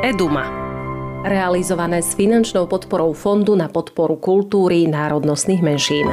Eduma. 0.00 0.48
Realizované 1.28 2.00
s 2.00 2.16
finančnou 2.16 2.64
podporou 2.64 3.12
Fondu 3.12 3.52
na 3.52 3.68
podporu 3.68 4.16
kultúry 4.16 4.88
národnostných 4.88 5.60
menšín. 5.60 6.08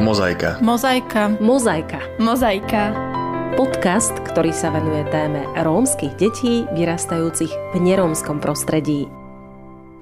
Mozaika. 0.00 0.56
Mozaika. 0.64 1.36
Mozaika. 1.36 2.00
Mozaika. 2.16 2.96
Podcast, 3.52 4.16
ktorý 4.24 4.48
sa 4.56 4.72
venuje 4.72 5.04
téme 5.12 5.44
rómskych 5.60 6.16
detí 6.16 6.64
vyrastajúcich 6.72 7.52
v 7.52 7.76
nerómskom 7.76 8.40
prostredí. 8.40 9.04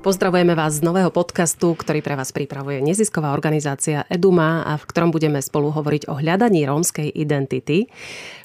Pozdravujeme 0.07 0.55
vás 0.55 0.79
z 0.79 0.87
nového 0.87 1.11
podcastu, 1.11 1.75
ktorý 1.75 2.07
pre 2.07 2.15
vás 2.15 2.31
pripravuje 2.31 2.79
nezisková 2.79 3.35
organizácia 3.35 4.07
Eduma 4.07 4.63
a 4.63 4.79
v 4.79 4.87
ktorom 4.87 5.11
budeme 5.11 5.43
spolu 5.43 5.75
hovoriť 5.75 6.07
o 6.07 6.15
hľadaní 6.15 6.63
rómskej 6.63 7.11
identity. 7.11 7.91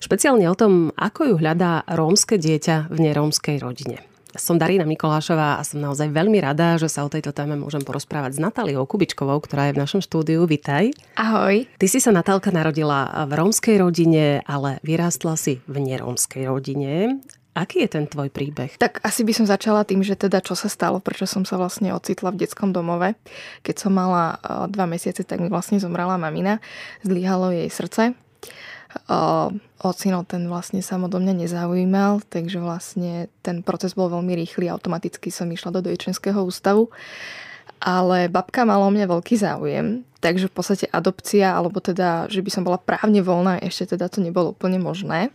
Špeciálne 0.02 0.50
o 0.50 0.58
tom, 0.58 0.90
ako 0.98 1.30
ju 1.30 1.36
hľadá 1.38 1.86
rómske 1.86 2.42
dieťa 2.42 2.90
v 2.90 2.98
nerómskej 2.98 3.62
rodine. 3.62 4.11
Som 4.40 4.56
Darina 4.56 4.88
Mikolášová 4.88 5.60
a 5.60 5.64
som 5.68 5.84
naozaj 5.84 6.08
veľmi 6.08 6.40
rada, 6.40 6.80
že 6.80 6.88
sa 6.88 7.04
o 7.04 7.12
tejto 7.12 7.36
téme 7.36 7.60
môžem 7.60 7.84
porozprávať 7.84 8.40
s 8.40 8.44
Natáliou 8.44 8.88
Kubičkovou, 8.88 9.44
ktorá 9.44 9.68
je 9.68 9.76
v 9.76 9.82
našom 9.84 10.00
štúdiu. 10.00 10.48
Vitaj. 10.48 10.96
Ahoj. 11.20 11.68
Ty 11.76 11.88
si 11.92 12.00
sa, 12.00 12.16
Natálka, 12.16 12.48
narodila 12.48 13.12
v 13.28 13.32
rómskej 13.36 13.84
rodine, 13.84 14.40
ale 14.48 14.80
vyrástla 14.88 15.36
si 15.36 15.60
v 15.68 15.84
nerómskej 15.84 16.48
rodine. 16.48 17.20
Aký 17.52 17.84
je 17.84 17.92
ten 17.92 18.08
tvoj 18.08 18.32
príbeh? 18.32 18.80
Tak 18.80 19.04
asi 19.04 19.28
by 19.28 19.36
som 19.36 19.44
začala 19.44 19.84
tým, 19.84 20.00
že 20.00 20.16
teda 20.16 20.40
čo 20.40 20.56
sa 20.56 20.72
stalo, 20.72 21.04
prečo 21.04 21.28
som 21.28 21.44
sa 21.44 21.60
vlastne 21.60 21.92
ocitla 21.92 22.32
v 22.32 22.48
detskom 22.48 22.72
domove. 22.72 23.20
Keď 23.68 23.76
som 23.76 23.92
mala 23.92 24.40
eh, 24.40 24.72
dva 24.72 24.88
mesiace, 24.88 25.28
tak 25.28 25.44
mi 25.44 25.52
vlastne 25.52 25.76
zomrela 25.76 26.16
mamina. 26.16 26.64
Zlyhalo 27.04 27.52
jej 27.52 27.68
srdce 27.68 28.16
ocino 29.82 30.24
ten 30.28 30.46
vlastne 30.48 30.80
sa 30.86 31.00
odo 31.00 31.18
mňa 31.18 31.46
nezaujímal, 31.46 32.22
takže 32.28 32.62
vlastne 32.62 33.32
ten 33.42 33.66
proces 33.66 33.98
bol 33.98 34.12
veľmi 34.12 34.38
rýchly, 34.38 34.70
automaticky 34.70 35.34
som 35.34 35.50
išla 35.50 35.74
do 35.74 35.82
dojčenského 35.86 36.40
ústavu. 36.44 36.94
Ale 37.82 38.30
babka 38.30 38.62
mala 38.62 38.86
o 38.86 38.94
mňa 38.94 39.10
veľký 39.10 39.42
záujem, 39.42 40.06
takže 40.22 40.46
v 40.48 40.54
podstate 40.54 40.86
adopcia, 40.94 41.58
alebo 41.58 41.82
teda, 41.82 42.30
že 42.30 42.46
by 42.46 42.50
som 42.54 42.62
bola 42.62 42.78
právne 42.78 43.26
voľná, 43.26 43.58
ešte 43.58 43.98
teda 43.98 44.06
to 44.06 44.22
nebolo 44.22 44.54
úplne 44.54 44.78
možné. 44.78 45.34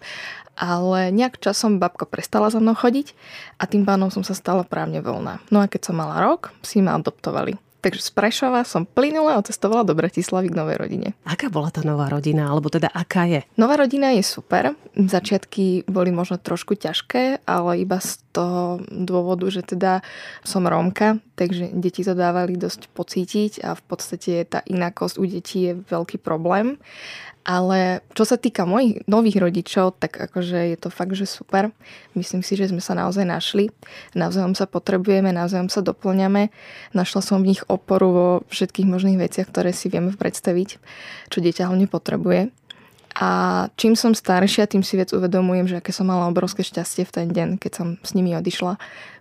Ale 0.56 1.12
nejak 1.12 1.42
časom 1.42 1.82
babka 1.82 2.06
prestala 2.06 2.48
za 2.48 2.62
mnou 2.62 2.72
chodiť 2.78 3.12
a 3.60 3.68
tým 3.68 3.84
pádom 3.84 4.08
som 4.14 4.22
sa 4.22 4.32
stala 4.32 4.64
právne 4.64 5.02
voľná. 5.04 5.42
No 5.50 5.60
a 5.60 5.68
keď 5.68 5.90
som 5.90 5.98
mala 5.98 6.22
rok, 6.22 6.54
si 6.62 6.80
ma 6.80 6.96
adoptovali. 6.96 7.65
Takže 7.86 8.02
z 8.02 8.10
Prešova 8.18 8.66
som 8.66 8.82
plynule 8.82 9.38
ocestovala 9.38 9.86
do 9.86 9.94
Bratislavy 9.94 10.50
k 10.50 10.58
novej 10.58 10.74
rodine. 10.82 11.14
Aká 11.22 11.46
bola 11.46 11.70
tá 11.70 11.86
nová 11.86 12.10
rodina, 12.10 12.50
alebo 12.50 12.66
teda 12.66 12.90
aká 12.90 13.30
je? 13.30 13.46
Nová 13.54 13.78
rodina 13.78 14.10
je 14.10 14.26
super. 14.26 14.74
Začiatky 14.98 15.86
boli 15.86 16.10
možno 16.10 16.34
trošku 16.34 16.74
ťažké, 16.74 17.46
ale 17.46 17.86
iba 17.86 18.02
z 18.02 18.18
toho 18.34 18.82
dôvodu, 18.90 19.46
že 19.54 19.62
teda 19.62 20.02
som 20.42 20.66
Rómka, 20.66 21.22
takže 21.38 21.70
deti 21.78 22.02
to 22.02 22.18
dávali 22.18 22.58
dosť 22.58 22.90
pocítiť 22.90 23.62
a 23.62 23.78
v 23.78 23.82
podstate 23.86 24.42
tá 24.50 24.66
inakosť 24.66 25.22
u 25.22 25.24
detí 25.30 25.70
je 25.70 25.78
veľký 25.78 26.18
problém. 26.18 26.82
Ale 27.46 28.02
čo 28.10 28.26
sa 28.26 28.34
týka 28.34 28.66
mojich 28.66 29.06
nových 29.06 29.38
rodičov, 29.38 30.02
tak 30.02 30.18
akože 30.18 30.74
je 30.74 30.78
to 30.82 30.90
fakt, 30.90 31.14
že 31.14 31.30
super. 31.30 31.70
Myslím 32.18 32.42
si, 32.42 32.58
že 32.58 32.66
sme 32.66 32.82
sa 32.82 32.98
naozaj 32.98 33.22
našli. 33.22 33.70
Navzájom 34.18 34.58
sa 34.58 34.66
potrebujeme, 34.66 35.30
navzájom 35.30 35.70
sa 35.70 35.78
doplňame. 35.78 36.50
Našla 36.90 37.22
som 37.22 37.38
v 37.38 37.54
nich 37.54 37.62
oporu 37.70 38.08
vo 38.10 38.28
všetkých 38.50 38.90
možných 38.90 39.22
veciach, 39.22 39.46
ktoré 39.46 39.70
si 39.70 39.86
vieme 39.86 40.10
predstaviť, 40.10 40.82
čo 41.30 41.38
dieťa 41.38 41.70
hlavne 41.70 41.86
potrebuje. 41.86 42.50
A 43.16 43.30
čím 43.80 43.96
som 43.96 44.12
staršia, 44.12 44.68
tým 44.68 44.84
si 44.84 44.98
viac 44.98 45.08
uvedomujem, 45.14 45.70
že 45.70 45.78
aké 45.80 45.88
som 45.88 46.04
mala 46.04 46.28
obrovské 46.28 46.60
šťastie 46.60 47.08
v 47.08 47.14
ten 47.14 47.26
deň, 47.32 47.48
keď 47.62 47.72
som 47.72 47.88
s 48.02 48.12
nimi 48.12 48.36
odišla, 48.36 48.76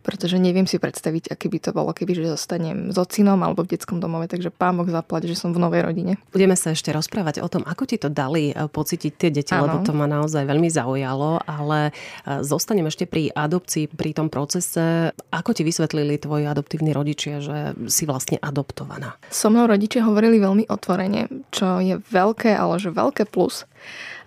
pretože 0.06 0.38
neviem 0.38 0.70
si 0.70 0.78
predstaviť, 0.78 1.34
aký 1.34 1.50
by 1.50 1.58
to 1.58 1.70
bolo, 1.74 1.90
keby 1.90 2.14
že 2.14 2.30
zostanem 2.30 2.94
s 2.94 2.98
ocinom 3.02 3.42
alebo 3.42 3.66
v 3.66 3.74
detskom 3.74 3.98
domove, 3.98 4.30
takže 4.30 4.54
pán 4.54 4.78
Boh 4.78 4.86
zaplať, 4.86 5.26
že 5.26 5.36
som 5.36 5.50
v 5.50 5.58
novej 5.58 5.82
rodine. 5.82 6.22
Budeme 6.30 6.54
sa 6.54 6.78
ešte 6.78 6.94
rozprávať 6.94 7.42
o 7.42 7.50
tom, 7.50 7.66
ako 7.66 7.84
ti 7.90 7.98
to 7.98 8.14
dali 8.14 8.54
eh, 8.54 8.70
pocítiť 8.70 9.12
tie 9.18 9.30
deti, 9.34 9.58
ano. 9.58 9.66
lebo 9.66 9.76
to 9.82 9.98
ma 9.98 10.06
naozaj 10.06 10.46
veľmi 10.46 10.70
zaujalo, 10.70 11.42
ale 11.50 11.90
eh, 11.90 12.46
zostanem 12.46 12.86
ešte 12.86 13.10
pri 13.10 13.34
adopcii, 13.34 13.90
pri 13.90 14.14
tom 14.14 14.30
procese. 14.30 15.10
Ako 15.34 15.58
ti 15.58 15.66
vysvetlili 15.66 16.22
tvoji 16.22 16.46
adoptívni 16.46 16.94
rodičia, 16.94 17.42
že 17.42 17.74
si 17.90 18.06
vlastne 18.06 18.38
adoptovaná? 18.38 19.18
So 19.34 19.50
mnou 19.50 19.66
rodičia 19.66 20.06
hovorili 20.06 20.38
veľmi 20.38 20.70
otvorene, 20.70 21.50
čo 21.50 21.82
je 21.82 21.98
veľké, 21.98 22.54
ale 22.54 22.78
že 22.78 22.94
veľké 22.94 23.26
plus 23.26 23.66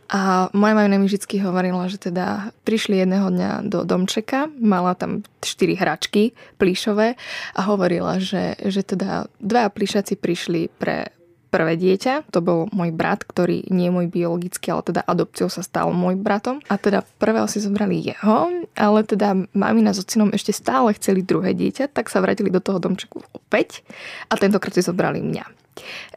a 0.09 0.49
moja 0.57 0.73
mamina 0.73 0.97
mi 0.97 1.05
vždy 1.05 1.37
hovorila, 1.45 1.85
že 1.93 2.01
teda 2.01 2.57
prišli 2.65 3.05
jedného 3.05 3.29
dňa 3.29 3.51
do 3.69 3.85
domčeka, 3.85 4.49
mala 4.57 4.97
tam 4.97 5.21
štyri 5.45 5.77
hračky 5.77 6.33
plíšové 6.57 7.21
a 7.53 7.61
hovorila, 7.69 8.17
že, 8.17 8.57
že 8.65 8.81
teda 8.81 9.29
dva 9.37 9.69
plíšaci 9.69 10.17
prišli 10.17 10.73
pre 10.81 11.13
prvé 11.49 11.81
dieťa, 11.81 12.29
to 12.29 12.45
bol 12.45 12.69
môj 12.73 12.93
brat, 12.93 13.25
ktorý 13.25 13.65
nie 13.73 13.89
je 13.89 13.95
môj 13.97 14.07
biologický, 14.13 14.69
ale 14.73 14.85
teda 14.85 15.01
adopciou 15.05 15.49
sa 15.49 15.65
stal 15.65 15.91
môj 15.97 16.21
bratom. 16.21 16.61
A 16.69 16.77
teda 16.77 17.03
prvého 17.17 17.49
si 17.49 17.65
zobrali 17.65 18.05
jeho, 18.05 18.53
ale 18.77 19.01
teda 19.05 19.33
mamina 19.57 19.97
s 19.97 20.05
ocinom 20.05 20.29
ešte 20.37 20.53
stále 20.53 20.93
chceli 21.01 21.25
druhé 21.25 21.57
dieťa, 21.57 21.89
tak 21.93 22.13
sa 22.13 22.21
vrátili 22.21 22.53
do 22.53 22.61
toho 22.61 22.77
domčeku 22.77 23.25
opäť 23.33 23.81
a 24.29 24.37
tentokrát 24.37 24.77
si 24.77 24.85
zobrali 24.85 25.25
mňa. 25.25 25.68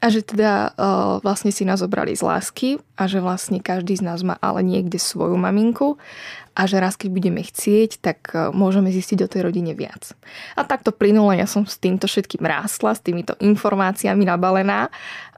A 0.02 0.06
že 0.10 0.26
teda 0.26 0.74
uh, 0.74 1.24
vlastne 1.26 1.54
si 1.54 1.66
nás 1.66 1.80
zobrali 1.82 2.14
z 2.14 2.24
lásky 2.26 2.70
a 2.98 3.06
že 3.06 3.24
vlastne 3.24 3.62
každý 3.62 3.98
z 3.98 4.04
nás 4.06 4.22
má 4.22 4.38
ale 4.42 4.62
niekde 4.66 4.98
svoju 4.98 5.38
maminku 5.38 5.98
a 6.52 6.68
že 6.68 6.84
raz, 6.84 7.00
keď 7.00 7.10
budeme 7.16 7.42
chcieť, 7.42 8.04
tak 8.04 8.20
uh, 8.34 8.50
môžeme 8.52 8.92
zistiť 8.92 9.26
o 9.26 9.32
tej 9.32 9.42
rodine 9.48 9.74
viac. 9.78 10.14
A 10.56 10.68
takto 10.68 10.92
plynule 10.92 11.40
ja 11.40 11.48
som 11.48 11.64
s 11.64 11.80
týmto 11.80 12.06
všetkým 12.10 12.44
rástla, 12.44 12.98
s 12.98 13.02
týmito 13.02 13.38
informáciami 13.40 14.24
nabalená 14.28 14.92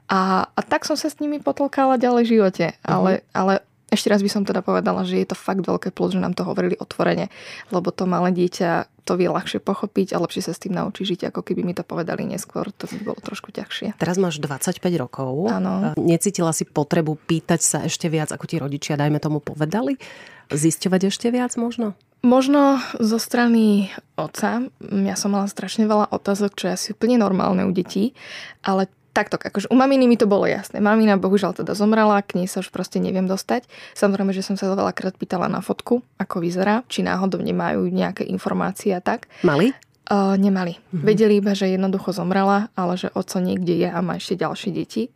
a, 0.08 0.44
a 0.52 0.60
tak 0.60 0.84
som 0.84 0.96
sa 1.00 1.08
s 1.08 1.16
nimi 1.16 1.40
potlkala 1.40 1.96
ďalej 1.96 2.22
v 2.28 2.32
živote. 2.36 2.66
Uh-huh. 2.76 2.92
Ale, 2.92 3.12
ale 3.32 3.54
ešte 3.94 4.10
raz 4.10 4.20
by 4.20 4.30
som 4.30 4.42
teda 4.42 4.60
povedala, 4.60 5.06
že 5.06 5.22
je 5.22 5.28
to 5.30 5.38
fakt 5.38 5.62
veľké 5.62 5.94
plus, 5.94 6.12
že 6.12 6.20
nám 6.22 6.34
to 6.34 6.42
hovorili 6.42 6.76
otvorene, 6.76 7.30
lebo 7.70 7.88
to 7.94 8.04
malé 8.04 8.34
dieťa 8.34 8.90
to 9.04 9.20
vie 9.20 9.28
ľahšie 9.28 9.60
pochopiť 9.60 10.16
a 10.16 10.20
lepšie 10.20 10.48
sa 10.48 10.56
s 10.56 10.62
tým 10.64 10.72
naučí 10.72 11.04
žiť, 11.04 11.28
ako 11.28 11.44
keby 11.44 11.60
mi 11.60 11.76
to 11.76 11.84
povedali 11.84 12.24
neskôr, 12.24 12.72
to 12.72 12.88
by 12.88 13.12
bolo 13.12 13.20
trošku 13.20 13.52
ťažšie. 13.52 14.00
Teraz 14.00 14.16
máš 14.16 14.40
25 14.40 14.80
rokov. 14.96 15.52
Áno. 15.52 15.92
Necítila 16.00 16.56
si 16.56 16.64
potrebu 16.64 17.20
pýtať 17.28 17.60
sa 17.60 17.78
ešte 17.84 18.08
viac, 18.08 18.32
ako 18.32 18.48
ti 18.48 18.56
rodičia, 18.56 18.96
dajme 18.96 19.20
tomu, 19.20 19.44
povedali? 19.44 20.00
Zisťovať 20.48 21.12
ešte 21.12 21.28
viac 21.28 21.52
možno? 21.60 21.92
Možno 22.24 22.80
zo 22.96 23.20
strany 23.20 23.92
otca. 24.16 24.64
Ja 24.80 25.16
som 25.20 25.36
mala 25.36 25.44
strašne 25.44 25.84
veľa 25.84 26.08
otázok, 26.08 26.56
čo 26.56 26.72
je 26.72 26.72
asi 26.72 26.88
úplne 26.96 27.20
normálne 27.20 27.68
u 27.68 27.72
detí, 27.76 28.16
ale 28.64 28.88
takto, 29.14 29.38
akože 29.38 29.70
u 29.70 29.76
maminy 29.78 30.10
mi 30.10 30.18
to 30.18 30.26
bolo 30.26 30.44
jasné. 30.44 30.82
Mamina 30.82 31.14
bohužiaľ 31.14 31.54
teda 31.54 31.78
zomrela, 31.78 32.18
k 32.26 32.42
nej 32.42 32.50
sa 32.50 32.58
už 32.58 32.74
proste 32.74 32.98
neviem 32.98 33.30
dostať. 33.30 33.70
Samozrejme, 33.94 34.34
že 34.34 34.42
som 34.42 34.58
sa 34.58 34.66
veľakrát 34.74 35.14
pýtala 35.14 35.46
na 35.46 35.62
fotku, 35.62 36.02
ako 36.18 36.42
vyzerá, 36.42 36.82
či 36.90 37.06
náhodou 37.06 37.38
nemajú 37.38 37.86
nejaké 37.86 38.26
informácie 38.26 38.90
a 38.90 38.98
tak. 38.98 39.30
Mali? 39.46 39.70
Uh, 40.04 40.36
nemali. 40.36 40.76
Mm-hmm. 40.76 41.00
Vedeli 41.06 41.34
iba, 41.40 41.56
že 41.56 41.70
jednoducho 41.70 42.12
zomrela, 42.12 42.68
ale 42.76 43.00
že 43.00 43.08
oco 43.14 43.40
niekde 43.40 43.72
je 43.72 43.88
a 43.88 44.04
má 44.04 44.20
ešte 44.20 44.36
ďalšie 44.36 44.70
deti. 44.74 45.08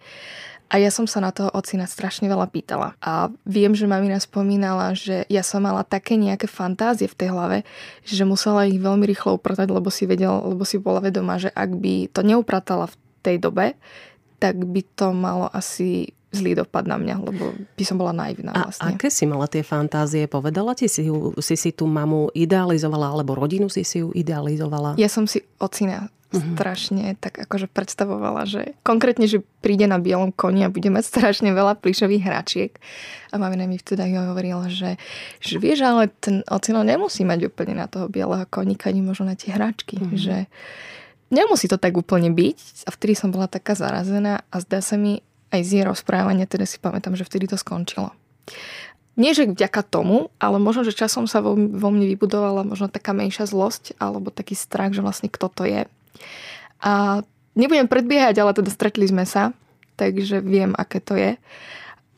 A 0.68 0.76
ja 0.76 0.92
som 0.92 1.08
sa 1.08 1.24
na 1.24 1.32
toho 1.32 1.48
ocina 1.56 1.88
strašne 1.88 2.28
veľa 2.28 2.44
pýtala. 2.52 2.92
A 3.00 3.32
viem, 3.48 3.72
že 3.72 3.88
mamina 3.88 4.20
spomínala, 4.20 4.92
že 4.92 5.24
ja 5.32 5.40
som 5.40 5.64
mala 5.64 5.80
také 5.80 6.20
nejaké 6.20 6.44
fantázie 6.44 7.08
v 7.08 7.16
tej 7.16 7.28
hlave, 7.32 7.58
že 8.04 8.28
musela 8.28 8.68
ich 8.68 8.76
veľmi 8.76 9.08
rýchlo 9.08 9.40
upratať, 9.40 9.72
lebo 9.72 9.88
si, 9.88 10.04
vedel, 10.04 10.28
lebo 10.28 10.68
si 10.68 10.76
bola 10.76 11.00
vedomá, 11.00 11.40
že 11.40 11.48
ak 11.48 11.72
by 11.72 12.12
to 12.12 12.20
neupratala 12.20 12.84
v 12.84 12.96
tej 13.22 13.42
dobe, 13.42 13.74
tak 14.38 14.54
by 14.56 14.82
to 14.94 15.10
malo 15.10 15.50
asi 15.50 16.14
zlý 16.28 16.52
dopad 16.52 16.84
na 16.84 17.00
mňa, 17.00 17.14
lebo 17.24 17.56
by 17.56 17.84
som 17.88 17.96
bola 17.96 18.12
naivná 18.12 18.52
vlastne. 18.52 18.84
A 18.84 18.92
aké 18.92 19.08
si 19.08 19.24
mala 19.24 19.48
tie 19.48 19.64
fantázie? 19.64 20.28
Povedala 20.28 20.76
ti 20.76 20.84
si, 20.84 21.08
si 21.40 21.56
si 21.56 21.70
tú 21.72 21.88
mamu 21.88 22.28
idealizovala, 22.36 23.16
alebo 23.16 23.32
rodinu 23.32 23.72
si 23.72 23.80
si 23.80 24.04
ju 24.04 24.12
idealizovala? 24.12 25.00
Ja 25.00 25.08
som 25.08 25.24
si 25.24 25.40
ocina 25.56 26.12
uh-huh. 26.12 26.52
strašne 26.52 27.16
tak 27.16 27.40
akože 27.48 27.72
predstavovala, 27.72 28.44
že 28.44 28.76
konkrétne, 28.84 29.24
že 29.24 29.40
príde 29.64 29.88
na 29.88 29.96
bielom 29.96 30.28
koni 30.28 30.68
a 30.68 30.72
bude 30.72 30.92
mať 30.92 31.08
strašne 31.08 31.48
veľa 31.56 31.80
plišových 31.80 32.22
hračiek. 32.24 32.72
A 33.32 33.40
mamina 33.40 33.64
mi 33.64 33.80
vtedy 33.80 34.12
hovorila, 34.12 34.68
že, 34.68 35.00
že 35.40 35.56
vieš, 35.56 35.80
ale 35.80 36.12
ten 36.20 36.44
ocino 36.52 36.84
nemusí 36.84 37.24
mať 37.24 37.48
úplne 37.48 37.80
na 37.80 37.88
toho 37.88 38.04
bieleho 38.12 38.44
koníka, 38.52 38.92
ani 38.92 39.00
možno 39.00 39.32
na 39.32 39.36
tie 39.36 39.56
hračky. 39.56 39.96
Uh-huh. 39.96 40.12
Že, 40.12 40.36
nemusí 41.28 41.68
to 41.68 41.80
tak 41.80 41.96
úplne 41.96 42.32
byť. 42.32 42.88
A 42.88 42.92
vtedy 42.92 43.14
som 43.16 43.32
bola 43.32 43.48
taká 43.48 43.72
zarazená 43.76 44.44
a 44.48 44.56
zdá 44.60 44.80
sa 44.84 44.96
mi 44.96 45.20
aj 45.48 45.60
z 45.64 45.70
jej 45.80 45.84
rozprávania, 45.84 46.44
teda 46.44 46.68
si 46.68 46.76
pamätám, 46.76 47.16
že 47.16 47.24
vtedy 47.24 47.48
to 47.48 47.56
skončilo. 47.56 48.12
Nie, 49.18 49.34
že 49.34 49.50
vďaka 49.50 49.82
tomu, 49.82 50.30
ale 50.38 50.62
možno, 50.62 50.86
že 50.86 50.94
časom 50.94 51.26
sa 51.26 51.42
vo, 51.42 51.58
vo 51.58 51.88
mne 51.90 52.06
vybudovala 52.06 52.62
možno 52.62 52.86
taká 52.86 53.10
menšia 53.10 53.50
zlosť 53.50 53.98
alebo 53.98 54.30
taký 54.30 54.54
strach, 54.54 54.94
že 54.94 55.02
vlastne 55.02 55.26
kto 55.26 55.50
to 55.50 55.66
je. 55.66 55.90
A 56.78 57.24
nebudem 57.58 57.90
predbiehať, 57.90 58.38
ale 58.38 58.54
teda 58.54 58.70
stretli 58.70 59.10
sme 59.10 59.26
sa, 59.26 59.50
takže 59.98 60.38
viem, 60.38 60.70
aké 60.78 61.02
to 61.02 61.18
je. 61.18 61.34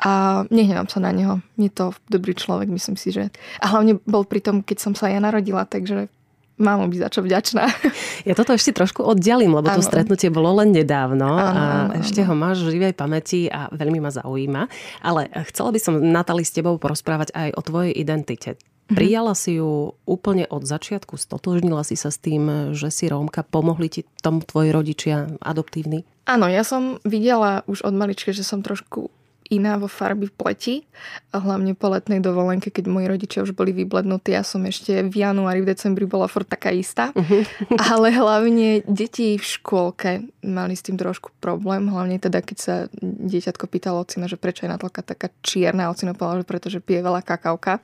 A 0.00 0.44
nehnevám 0.52 0.92
sa 0.92 1.00
na 1.00 1.12
neho. 1.12 1.40
Je 1.56 1.72
to 1.72 1.96
dobrý 2.12 2.36
človek, 2.36 2.68
myslím 2.68 3.00
si, 3.00 3.12
že... 3.12 3.32
A 3.64 3.72
hlavne 3.72 3.96
bol 4.04 4.28
pri 4.28 4.44
tom, 4.44 4.60
keď 4.60 4.76
som 4.80 4.92
sa 4.92 5.08
ja 5.08 5.20
narodila, 5.24 5.64
takže 5.64 6.12
mám 6.60 6.92
byť 6.92 7.00
za 7.00 7.10
čo 7.10 7.20
vďačná. 7.24 7.64
Ja 8.28 8.36
toto 8.36 8.52
ešte 8.52 8.76
trošku 8.76 9.00
oddialím, 9.00 9.56
lebo 9.56 9.72
ano. 9.72 9.80
to 9.80 9.82
stretnutie 9.82 10.28
bolo 10.28 10.60
len 10.60 10.76
nedávno 10.76 11.24
ano, 11.24 11.40
a 11.40 11.64
ano, 11.88 12.04
ešte 12.04 12.20
ho 12.20 12.36
máš 12.36 12.60
v 12.60 12.76
živej 12.76 12.92
pamäti 12.92 13.48
a 13.48 13.72
veľmi 13.72 13.96
ma 13.96 14.12
zaujíma. 14.12 14.68
Ale 15.00 15.32
chcela 15.48 15.72
by 15.72 15.80
som, 15.80 15.94
Natali, 15.96 16.44
s 16.44 16.52
tebou 16.52 16.76
porozprávať 16.76 17.32
aj 17.32 17.56
o 17.56 17.60
tvojej 17.64 17.96
identite. 17.96 18.60
Mhm. 18.90 18.96
Prijala 18.98 19.32
si 19.38 19.56
ju 19.56 19.96
úplne 20.04 20.44
od 20.50 20.66
začiatku, 20.66 21.16
stotožnila 21.16 21.86
si 21.86 21.96
sa 21.96 22.12
s 22.12 22.18
tým, 22.18 22.74
že 22.76 22.92
si 22.92 23.08
Rómka, 23.08 23.46
pomohli 23.46 23.88
ti 23.88 24.00
tomu 24.20 24.44
tvoji 24.44 24.74
rodičia 24.74 25.30
adoptívni? 25.40 26.04
Áno, 26.28 26.50
ja 26.50 26.66
som 26.66 27.00
videla 27.06 27.62
už 27.70 27.86
od 27.86 27.94
malička, 27.96 28.34
že 28.34 28.42
som 28.42 28.60
trošku 28.60 29.08
iná 29.50 29.76
vo 29.76 29.90
farby 29.90 30.30
pleti, 30.30 30.86
a 31.30 31.38
hlavne 31.38 31.78
po 31.78 31.94
letnej 31.94 32.18
dovolenke, 32.18 32.74
keď 32.74 32.90
moji 32.90 33.06
rodičia 33.06 33.46
už 33.46 33.54
boli 33.54 33.70
vyblednutí. 33.70 34.34
Ja 34.34 34.42
som 34.42 34.66
ešte 34.66 35.06
v 35.06 35.14
januári, 35.14 35.62
v 35.62 35.70
decembri 35.70 36.02
bola 36.02 36.26
furt 36.26 36.50
taká 36.50 36.74
istá. 36.74 37.14
Uh-huh. 37.14 37.46
Ale 37.78 38.10
hlavne 38.10 38.82
deti 38.90 39.38
v 39.38 39.44
škôlke 39.44 40.26
mali 40.42 40.74
s 40.74 40.82
tým 40.82 40.98
trošku 40.98 41.30
problém. 41.38 41.86
Hlavne 41.86 42.18
teda, 42.18 42.42
keď 42.42 42.56
sa 42.58 42.74
dieťatko 43.00 43.64
pýtalo 43.70 44.02
ocina, 44.02 44.26
že 44.26 44.34
prečo 44.34 44.66
je 44.66 44.74
natlka 44.74 45.06
taká 45.06 45.30
čierna. 45.46 45.94
Ocino 45.94 46.18
povedal, 46.18 46.42
že 46.42 46.50
pretože 46.50 46.78
pije 46.82 47.06
veľa 47.06 47.22
kakauka. 47.22 47.78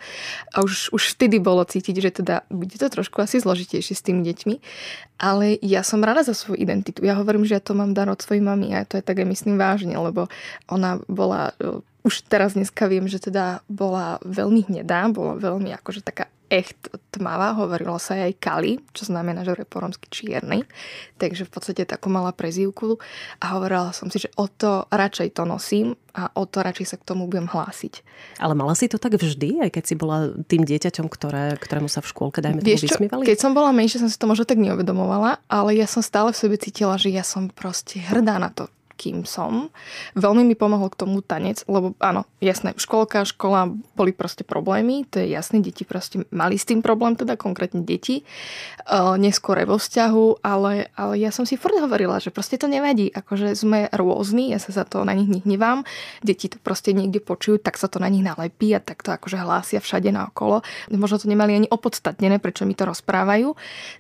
A 0.51 0.67
už, 0.67 0.91
už 0.91 1.15
vtedy 1.15 1.39
bolo 1.39 1.63
cítiť, 1.63 1.97
že 2.03 2.11
teda 2.23 2.43
bude 2.51 2.75
to 2.75 2.91
trošku 2.91 3.23
asi 3.23 3.39
zložitejšie 3.39 3.95
s 3.95 4.03
tými 4.03 4.27
deťmi. 4.27 4.55
Ale 5.17 5.57
ja 5.65 5.81
som 5.81 6.05
rada 6.05 6.27
za 6.27 6.37
svoju 6.37 6.61
identitu. 6.61 7.01
Ja 7.07 7.17
hovorím, 7.17 7.49
že 7.49 7.57
ja 7.57 7.63
to 7.63 7.73
mám 7.73 7.97
dar 7.97 8.11
od 8.13 8.21
svojej 8.21 8.45
mamy 8.45 8.77
a 8.77 8.85
to 8.85 9.01
je 9.01 9.05
tak 9.07 9.23
aj 9.23 9.29
myslím 9.33 9.57
vážne, 9.57 9.97
lebo 9.97 10.29
ona 10.69 11.01
bola 11.09 11.56
už 12.07 12.15
teraz 12.31 12.55
dneska 12.55 12.87
viem, 12.87 13.11
že 13.11 13.19
teda 13.19 13.67
bola 13.67 14.23
veľmi 14.23 14.71
hnedá, 14.71 15.11
bola 15.11 15.35
veľmi 15.35 15.75
akože 15.75 16.07
taká 16.07 16.31
echt 16.47 16.79
tmavá, 17.11 17.59
hovorilo 17.59 17.99
sa 17.99 18.23
aj 18.23 18.39
Kali, 18.39 18.79
čo 18.95 19.11
znamená, 19.11 19.43
že 19.43 19.59
je 19.59 19.67
po 19.67 19.83
romsky 19.83 20.07
čierny, 20.07 20.63
takže 21.19 21.43
v 21.43 21.51
podstate 21.51 21.83
takú 21.83 22.07
mala 22.07 22.31
prezývku 22.31 23.03
a 23.43 23.59
hovorila 23.59 23.91
som 23.91 24.07
si, 24.07 24.23
že 24.23 24.31
o 24.39 24.47
to 24.47 24.87
radšej 24.95 25.35
to 25.35 25.43
nosím 25.43 25.99
a 26.15 26.31
o 26.39 26.47
to 26.47 26.63
radšej 26.63 26.87
sa 26.87 26.97
k 27.03 27.07
tomu 27.07 27.27
budem 27.27 27.51
hlásiť. 27.51 28.07
Ale 28.39 28.55
mala 28.55 28.79
si 28.79 28.87
to 28.87 29.03
tak 29.03 29.19
vždy, 29.19 29.67
aj 29.67 29.71
keď 29.75 29.85
si 29.91 29.95
bola 29.99 30.31
tým 30.47 30.63
dieťaťom, 30.63 31.11
ktoré, 31.11 31.59
ktorému 31.59 31.91
sa 31.91 31.99
v 31.99 32.15
škôlke, 32.15 32.39
dajme 32.39 32.63
tomu, 32.63 32.79
vysmievali? 32.79 33.27
Keď 33.27 33.39
som 33.43 33.51
bola 33.51 33.75
menšia, 33.75 33.99
som 33.99 34.11
si 34.11 34.15
to 34.15 34.31
možno 34.31 34.47
tak 34.47 34.63
neuvedomovala, 34.63 35.43
ale 35.51 35.75
ja 35.75 35.91
som 35.91 35.99
stále 35.99 36.31
v 36.31 36.39
sebe 36.39 36.57
cítila, 36.63 36.95
že 36.95 37.11
ja 37.11 37.27
som 37.27 37.51
proste 37.51 37.99
hrdá 37.99 38.39
na 38.39 38.55
to, 38.55 38.71
kým 38.97 39.29
som. 39.29 39.69
Veľmi 40.17 40.43
mi 40.49 40.57
pomohol 40.57 40.89
k 40.89 41.05
tomu 41.05 41.21
tanec, 41.21 41.63
lebo 41.69 41.93
áno, 42.01 42.25
jasné, 42.41 42.73
školka, 42.81 43.29
škola 43.29 43.69
boli 43.93 44.17
proste 44.17 44.43
problémy, 44.43 45.05
to 45.05 45.21
je 45.21 45.29
jasné, 45.37 45.61
deti 45.61 45.85
proste 45.85 46.25
mali 46.33 46.57
s 46.57 46.65
tým 46.65 46.81
problém, 46.81 47.13
teda 47.13 47.37
konkrétne 47.37 47.85
deti, 47.85 48.25
uh, 48.89 49.21
neskôr 49.21 49.61
vo 49.69 49.77
vzťahu, 49.77 50.41
ale, 50.41 50.89
ale 50.97 51.15
ja 51.21 51.29
som 51.29 51.45
si 51.45 51.61
furt 51.61 51.77
hovorila, 51.77 52.17
že 52.17 52.33
proste 52.33 52.57
to 52.57 52.65
nevadí, 52.65 53.13
akože 53.13 53.53
sme 53.53 53.93
rôzni, 53.93 54.57
ja 54.57 54.59
sa 54.59 54.73
za 54.73 54.85
to 54.89 55.05
na 55.05 55.13
nich 55.13 55.29
nehnevám, 55.29 55.85
deti 56.25 56.49
to 56.49 56.57
proste 56.57 56.97
niekde 56.97 57.21
počujú, 57.21 57.61
tak 57.61 57.77
sa 57.77 57.93
to 57.93 58.01
na 58.01 58.09
nich 58.09 58.25
nalepí 58.25 58.73
a 58.73 58.81
tak 58.81 59.05
to 59.05 59.13
akože 59.13 59.37
hlásia 59.37 59.85
všade 59.85 60.09
naokolo. 60.09 60.65
Možno 60.89 61.21
to 61.21 61.29
nemali 61.29 61.53
ani 61.53 61.69
opodstatnené, 61.69 62.41
prečo 62.41 62.65
mi 62.65 62.73
to 62.73 62.89
rozprávajú, 62.89 63.53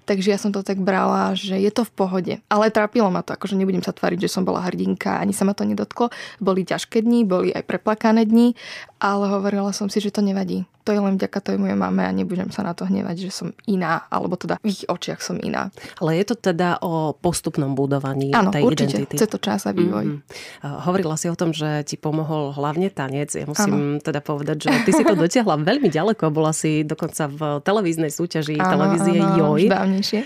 takže 0.08 0.32
ja 0.32 0.38
som 0.40 0.56
to 0.56 0.64
tak 0.64 0.80
brala, 0.80 1.36
že 1.36 1.60
je 1.60 1.68
to 1.68 1.84
v 1.84 1.92
pohode. 1.92 2.34
Ale 2.48 2.72
trápilo 2.72 3.12
ma 3.12 3.20
to, 3.20 3.36
akože 3.36 3.58
nebudem 3.58 3.84
sa 3.84 3.92
tváriť, 3.92 4.24
že 4.24 4.32
som 4.32 4.46
bola 4.46 4.64
hrdina 4.64 4.85
hodinka, 4.86 5.18
ani 5.18 5.34
sa 5.34 5.42
ma 5.42 5.58
to 5.58 5.66
nedotklo. 5.66 6.14
Boli 6.38 6.62
ťažké 6.62 7.02
dni, 7.02 7.26
boli 7.26 7.50
aj 7.50 7.66
preplakané 7.66 8.22
dni, 8.22 8.54
ale 9.02 9.26
hovorila 9.26 9.74
som 9.74 9.90
si, 9.90 9.98
že 9.98 10.14
to 10.14 10.22
nevadí. 10.22 10.62
To 10.86 10.94
je 10.94 11.00
len 11.02 11.18
vďaka 11.18 11.42
tej 11.42 11.58
mojej 11.58 11.74
mame 11.74 12.06
a 12.06 12.14
nebudem 12.14 12.54
sa 12.54 12.62
na 12.62 12.70
to 12.70 12.86
hnevať, 12.86 13.26
že 13.26 13.30
som 13.34 13.48
iná, 13.66 14.06
alebo 14.06 14.38
teda 14.38 14.62
v 14.62 14.70
ich 14.70 14.86
očiach 14.86 15.18
som 15.18 15.34
iná. 15.42 15.74
Ale 15.98 16.14
je 16.22 16.30
to 16.30 16.38
teda 16.38 16.78
o 16.78 17.10
postupnom 17.10 17.74
budovaní 17.74 18.30
Áno, 18.30 18.54
tej 18.54 18.62
určite. 18.62 19.02
identity? 19.02 19.14
chce 19.18 19.26
to 19.26 19.38
čas 19.42 19.66
a 19.66 19.74
vývoj. 19.74 20.06
Mm-hmm. 20.06 20.86
Hovorila 20.86 21.18
si 21.18 21.26
o 21.26 21.34
tom, 21.34 21.50
že 21.50 21.82
ti 21.82 21.98
pomohol 21.98 22.54
hlavne 22.54 22.86
tanec. 22.94 23.34
Ja 23.34 23.50
musím 23.50 23.98
ano. 23.98 24.04
teda 24.04 24.22
povedať, 24.22 24.56
že 24.62 24.70
ty 24.86 24.94
si 24.94 25.02
to 25.02 25.18
dotiahla 25.26 25.58
veľmi 25.58 25.90
ďaleko. 25.90 26.30
Bola 26.30 26.54
si 26.54 26.86
dokonca 26.86 27.26
v 27.26 27.58
televíznej 27.66 28.14
súťaži 28.14 28.54
ano, 28.54 28.70
televízie 28.78 29.18
Joj. 29.18 29.62
Dávnejšie. 29.66 30.20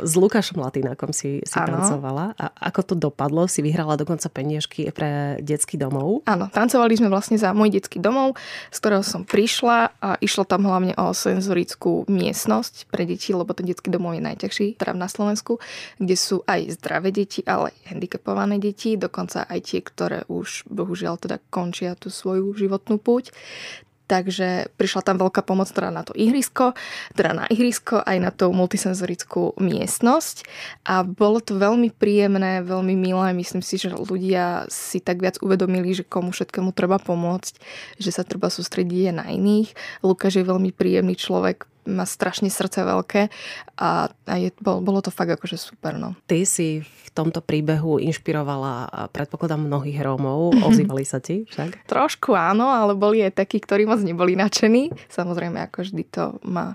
S 0.00 0.12
Lukášom 0.16 0.64
Latinákom 0.64 1.12
si, 1.12 1.44
si 1.44 1.58
tancovala. 1.60 2.32
A 2.40 2.72
ako 2.72 2.80
to 2.88 2.94
dopadlo? 2.96 3.44
Si 3.44 3.60
vyhrala 3.60 4.00
dokonca 4.00 4.32
peniažky 4.32 4.88
pre 4.96 5.36
detský 5.44 5.76
domov. 5.76 6.24
Áno, 6.24 6.48
tancovali 6.48 6.96
sme 6.96 7.12
vlastne 7.12 7.36
za 7.36 7.52
môj 7.52 7.76
detský 7.76 8.00
domov, 8.00 8.38
z 8.72 8.78
ktorého 8.80 9.04
som 9.04 9.26
prišla 9.26 9.73
a 10.00 10.10
išlo 10.22 10.46
tam 10.46 10.66
hlavne 10.66 10.94
o 10.96 11.12
senzorickú 11.12 12.06
miestnosť 12.06 12.88
pre 12.88 13.04
deti, 13.04 13.34
lebo 13.34 13.52
ten 13.52 13.66
detský 13.66 13.90
domov 13.90 14.16
je 14.16 14.22
najťažší, 14.24 14.66
teda 14.78 14.94
na 14.94 15.10
Slovensku, 15.10 15.58
kde 15.98 16.16
sú 16.16 16.42
aj 16.46 16.80
zdravé 16.80 17.10
deti, 17.10 17.42
ale 17.44 17.74
aj 17.74 17.94
handicapované 17.94 18.56
deti, 18.62 18.96
dokonca 18.96 19.44
aj 19.46 19.60
tie, 19.64 19.80
ktoré 19.82 20.18
už 20.30 20.68
bohužiaľ 20.70 21.20
teda 21.20 21.36
končia 21.50 21.98
tú 21.98 22.08
svoju 22.08 22.54
životnú 22.54 22.96
púť. 23.02 23.34
Takže 24.04 24.68
prišla 24.76 25.00
tam 25.00 25.16
veľká 25.16 25.40
pomoc 25.40 25.72
teda 25.72 25.88
na 25.88 26.04
to 26.04 26.12
ihrisko, 26.12 26.76
teda 27.16 27.32
na 27.32 27.44
ihrisko 27.48 28.04
aj 28.04 28.16
na 28.20 28.28
tú 28.28 28.52
multisenzorickú 28.52 29.56
miestnosť 29.56 30.44
a 30.84 31.08
bolo 31.08 31.40
to 31.40 31.56
veľmi 31.56 31.88
príjemné, 31.88 32.60
veľmi 32.60 32.92
milé. 33.00 33.32
Myslím 33.32 33.64
si, 33.64 33.80
že 33.80 33.96
ľudia 33.96 34.68
si 34.68 35.00
tak 35.00 35.24
viac 35.24 35.40
uvedomili, 35.40 35.96
že 35.96 36.04
komu 36.04 36.36
všetkému 36.36 36.76
treba 36.76 37.00
pomôcť, 37.00 37.56
že 37.96 38.10
sa 38.12 38.28
treba 38.28 38.52
sústrediť 38.52 39.08
aj 39.08 39.14
na 39.16 39.26
iných. 39.32 39.72
Lukáš 40.04 40.36
je 40.36 40.44
veľmi 40.44 40.76
príjemný 40.76 41.16
človek, 41.16 41.64
má 41.84 42.04
strašne 42.08 42.48
srdce 42.48 42.84
veľké 42.84 43.28
a, 43.80 44.08
a 44.08 44.34
je, 44.40 44.50
bol, 44.60 44.80
bolo 44.80 45.00
to 45.04 45.12
fakt 45.12 45.32
akože 45.32 45.56
super. 45.56 45.96
No. 46.00 46.16
Ty 46.24 46.44
si 46.48 46.82
v 46.82 47.08
tomto 47.14 47.44
príbehu 47.44 48.02
inšpirovala, 48.02 49.08
predpokladám, 49.14 49.62
mnohých 49.62 50.02
Rómov. 50.02 50.56
Ozývali 50.68 51.04
sa 51.06 51.22
ti 51.22 51.46
však? 51.46 51.86
Trošku 51.86 52.34
áno, 52.34 52.68
ale 52.68 52.96
boli 52.96 53.22
aj 53.22 53.38
takí, 53.38 53.62
ktorí 53.62 53.86
moc 53.86 54.02
neboli 54.02 54.34
nadšení. 54.34 54.90
Samozrejme, 55.12 55.60
ako 55.70 55.86
vždy 55.86 56.02
to 56.10 56.24
má 56.42 56.74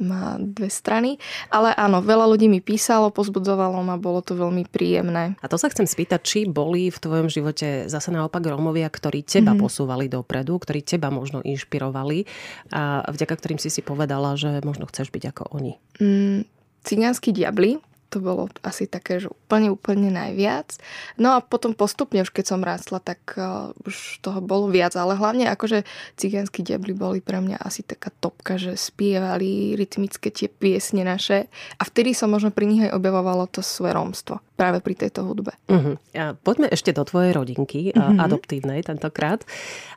má 0.00 0.40
dve 0.40 0.72
strany. 0.72 1.20
Ale 1.52 1.76
áno, 1.76 2.00
veľa 2.00 2.24
ľudí 2.32 2.48
mi 2.48 2.64
písalo, 2.64 3.12
pozbudzovalo 3.12 3.82
ma, 3.84 4.00
bolo 4.00 4.24
to 4.24 4.32
veľmi 4.32 4.64
príjemné. 4.68 5.36
A 5.44 5.46
to 5.50 5.60
sa 5.60 5.68
chcem 5.68 5.84
spýtať, 5.84 6.20
či 6.24 6.38
boli 6.48 6.88
v 6.88 6.98
tvojom 6.98 7.28
živote 7.28 7.90
zase 7.92 8.08
naopak 8.08 8.40
Rómovia, 8.46 8.88
ktorí 8.88 9.26
teba 9.26 9.52
mm-hmm. 9.52 9.62
posúvali 9.62 10.06
dopredu, 10.08 10.56
ktorí 10.56 10.80
teba 10.80 11.12
možno 11.12 11.44
inšpirovali 11.44 12.24
a 12.72 13.04
vďaka 13.04 13.34
ktorým 13.36 13.60
si 13.60 13.68
si 13.68 13.84
povedala, 13.84 14.38
že 14.38 14.64
možno 14.64 14.88
chceš 14.88 15.12
byť 15.12 15.24
ako 15.34 15.42
oni. 15.52 15.72
Mm, 16.00 16.48
cigánsky 16.82 17.30
diabli, 17.36 17.82
to 18.12 18.20
bolo 18.20 18.52
asi 18.60 18.84
také, 18.84 19.24
že 19.24 19.32
úplne, 19.32 19.72
úplne 19.72 20.12
najviac. 20.12 20.76
No 21.16 21.32
a 21.32 21.40
potom 21.40 21.72
postupne, 21.72 22.20
už 22.20 22.28
keď 22.28 22.44
som 22.52 22.60
rástla, 22.60 23.00
tak 23.00 23.24
uh, 23.40 23.72
už 23.88 24.20
toho 24.20 24.44
bolo 24.44 24.68
viac, 24.68 24.92
ale 24.92 25.16
hlavne 25.16 25.48
akože 25.48 25.88
cigánski 26.20 26.60
diabli 26.60 26.92
boli 26.92 27.24
pre 27.24 27.40
mňa 27.40 27.56
asi 27.64 27.80
taká 27.80 28.12
topka, 28.20 28.60
že 28.60 28.76
spievali 28.76 29.72
rytmické 29.80 30.28
tie 30.28 30.52
piesne 30.52 31.08
naše 31.08 31.48
a 31.80 31.82
vtedy 31.88 32.12
som 32.12 32.28
možno 32.28 32.52
pri 32.52 32.68
nich 32.68 32.84
aj 32.84 32.92
objavovalo 32.92 33.48
to 33.48 33.64
svoje 33.64 33.96
romstvo 33.96 34.44
práve 34.60 34.84
pri 34.84 34.94
tejto 34.94 35.24
hudbe. 35.26 35.56
Uh-huh. 35.66 35.96
A 36.14 36.36
poďme 36.36 36.70
ešte 36.70 36.94
do 36.94 37.02
tvojej 37.02 37.34
rodinky, 37.34 37.90
uh-huh. 37.90 38.20
adoptívnej 38.20 38.84
tentokrát. 38.84 39.42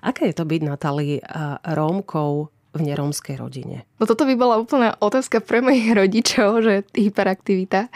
Aké 0.01 0.31
je 0.31 0.35
to 0.39 0.47
byť, 0.47 0.61
Natali, 0.65 1.21
Rómkou 1.61 2.54
v 2.75 2.91
nerómskej 2.91 3.39
rodine? 3.39 3.87
No 3.97 4.05
toto 4.05 4.27
by 4.27 4.35
bola 4.35 4.59
úplná 4.59 4.99
otázka 4.99 5.39
pre 5.39 5.63
mojich 5.63 5.95
rodičov, 5.95 6.61
že 6.61 6.73
hyperaktivita 6.91 7.87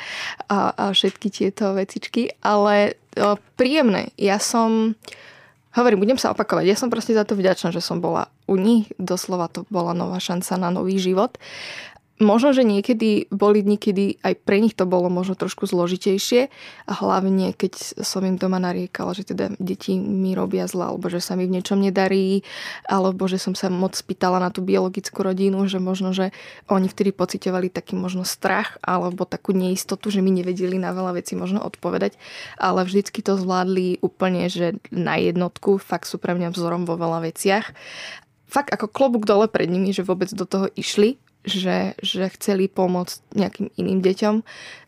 a, 0.48 0.58
a 0.72 0.84
všetky 0.96 1.28
tieto 1.28 1.76
vecičky, 1.76 2.32
ale 2.40 2.96
o, 3.20 3.36
príjemné. 3.60 4.16
Ja 4.16 4.40
som, 4.40 4.96
hovorím, 5.76 6.00
budem 6.02 6.18
sa 6.18 6.32
opakovať, 6.32 6.66
ja 6.66 6.80
som 6.80 6.88
proste 6.88 7.12
za 7.12 7.28
to 7.28 7.36
vďačná, 7.36 7.76
že 7.76 7.84
som 7.84 8.00
bola 8.00 8.32
u 8.48 8.56
nich, 8.56 8.88
doslova 8.96 9.52
to 9.52 9.68
bola 9.68 9.92
nová 9.92 10.18
šanca 10.18 10.56
na 10.56 10.72
nový 10.72 10.98
život 10.98 11.36
možno, 12.20 12.52
že 12.52 12.68
niekedy 12.68 13.32
boli 13.32 13.64
dni, 13.64 13.80
kedy 13.80 14.20
aj 14.22 14.34
pre 14.44 14.60
nich 14.60 14.76
to 14.76 14.84
bolo 14.84 15.08
možno 15.08 15.40
trošku 15.40 15.66
zložitejšie 15.66 16.52
a 16.86 16.94
hlavne 17.00 17.56
keď 17.56 18.04
som 18.04 18.22
im 18.28 18.36
doma 18.36 18.60
nariekala, 18.60 19.16
že 19.16 19.32
teda 19.32 19.56
deti 19.58 19.96
mi 19.96 20.36
robia 20.36 20.68
zle, 20.68 20.92
alebo 20.92 21.08
že 21.08 21.24
sa 21.24 21.40
mi 21.40 21.48
v 21.48 21.56
niečom 21.60 21.80
nedarí, 21.80 22.44
alebo 22.86 23.26
že 23.32 23.40
som 23.40 23.56
sa 23.56 23.72
moc 23.72 23.96
spýtala 23.96 24.44
na 24.44 24.52
tú 24.52 24.60
biologickú 24.60 25.24
rodinu, 25.24 25.64
že 25.72 25.80
možno, 25.80 26.12
že 26.12 26.36
oni 26.68 26.92
vtedy 26.92 27.16
pocitovali 27.16 27.72
taký 27.72 27.96
možno 27.96 28.28
strach 28.28 28.76
alebo 28.84 29.24
takú 29.24 29.56
neistotu, 29.56 30.12
že 30.12 30.20
mi 30.20 30.36
nevedeli 30.36 30.76
na 30.76 30.92
veľa 30.92 31.16
vecí 31.24 31.40
možno 31.40 31.64
odpovedať, 31.64 32.20
ale 32.60 32.84
vždycky 32.84 33.24
to 33.24 33.40
zvládli 33.40 34.04
úplne, 34.04 34.52
že 34.52 34.76
na 34.92 35.16
jednotku, 35.16 35.80
fakt 35.80 36.12
sú 36.12 36.20
pre 36.20 36.36
mňa 36.36 36.52
vzorom 36.52 36.84
vo 36.84 37.00
veľa 37.00 37.32
veciach. 37.32 37.72
Fakt 38.50 38.74
ako 38.76 38.92
klobúk 38.92 39.24
dole 39.30 39.48
pred 39.48 39.70
nimi, 39.70 39.94
že 39.94 40.04
vôbec 40.04 40.28
do 40.34 40.44
toho 40.44 40.68
išli 40.74 41.22
že, 41.48 41.96
že 42.04 42.28
chceli 42.36 42.68
pomôcť 42.68 43.36
nejakým 43.36 43.68
iným 43.80 44.00
deťom, 44.04 44.36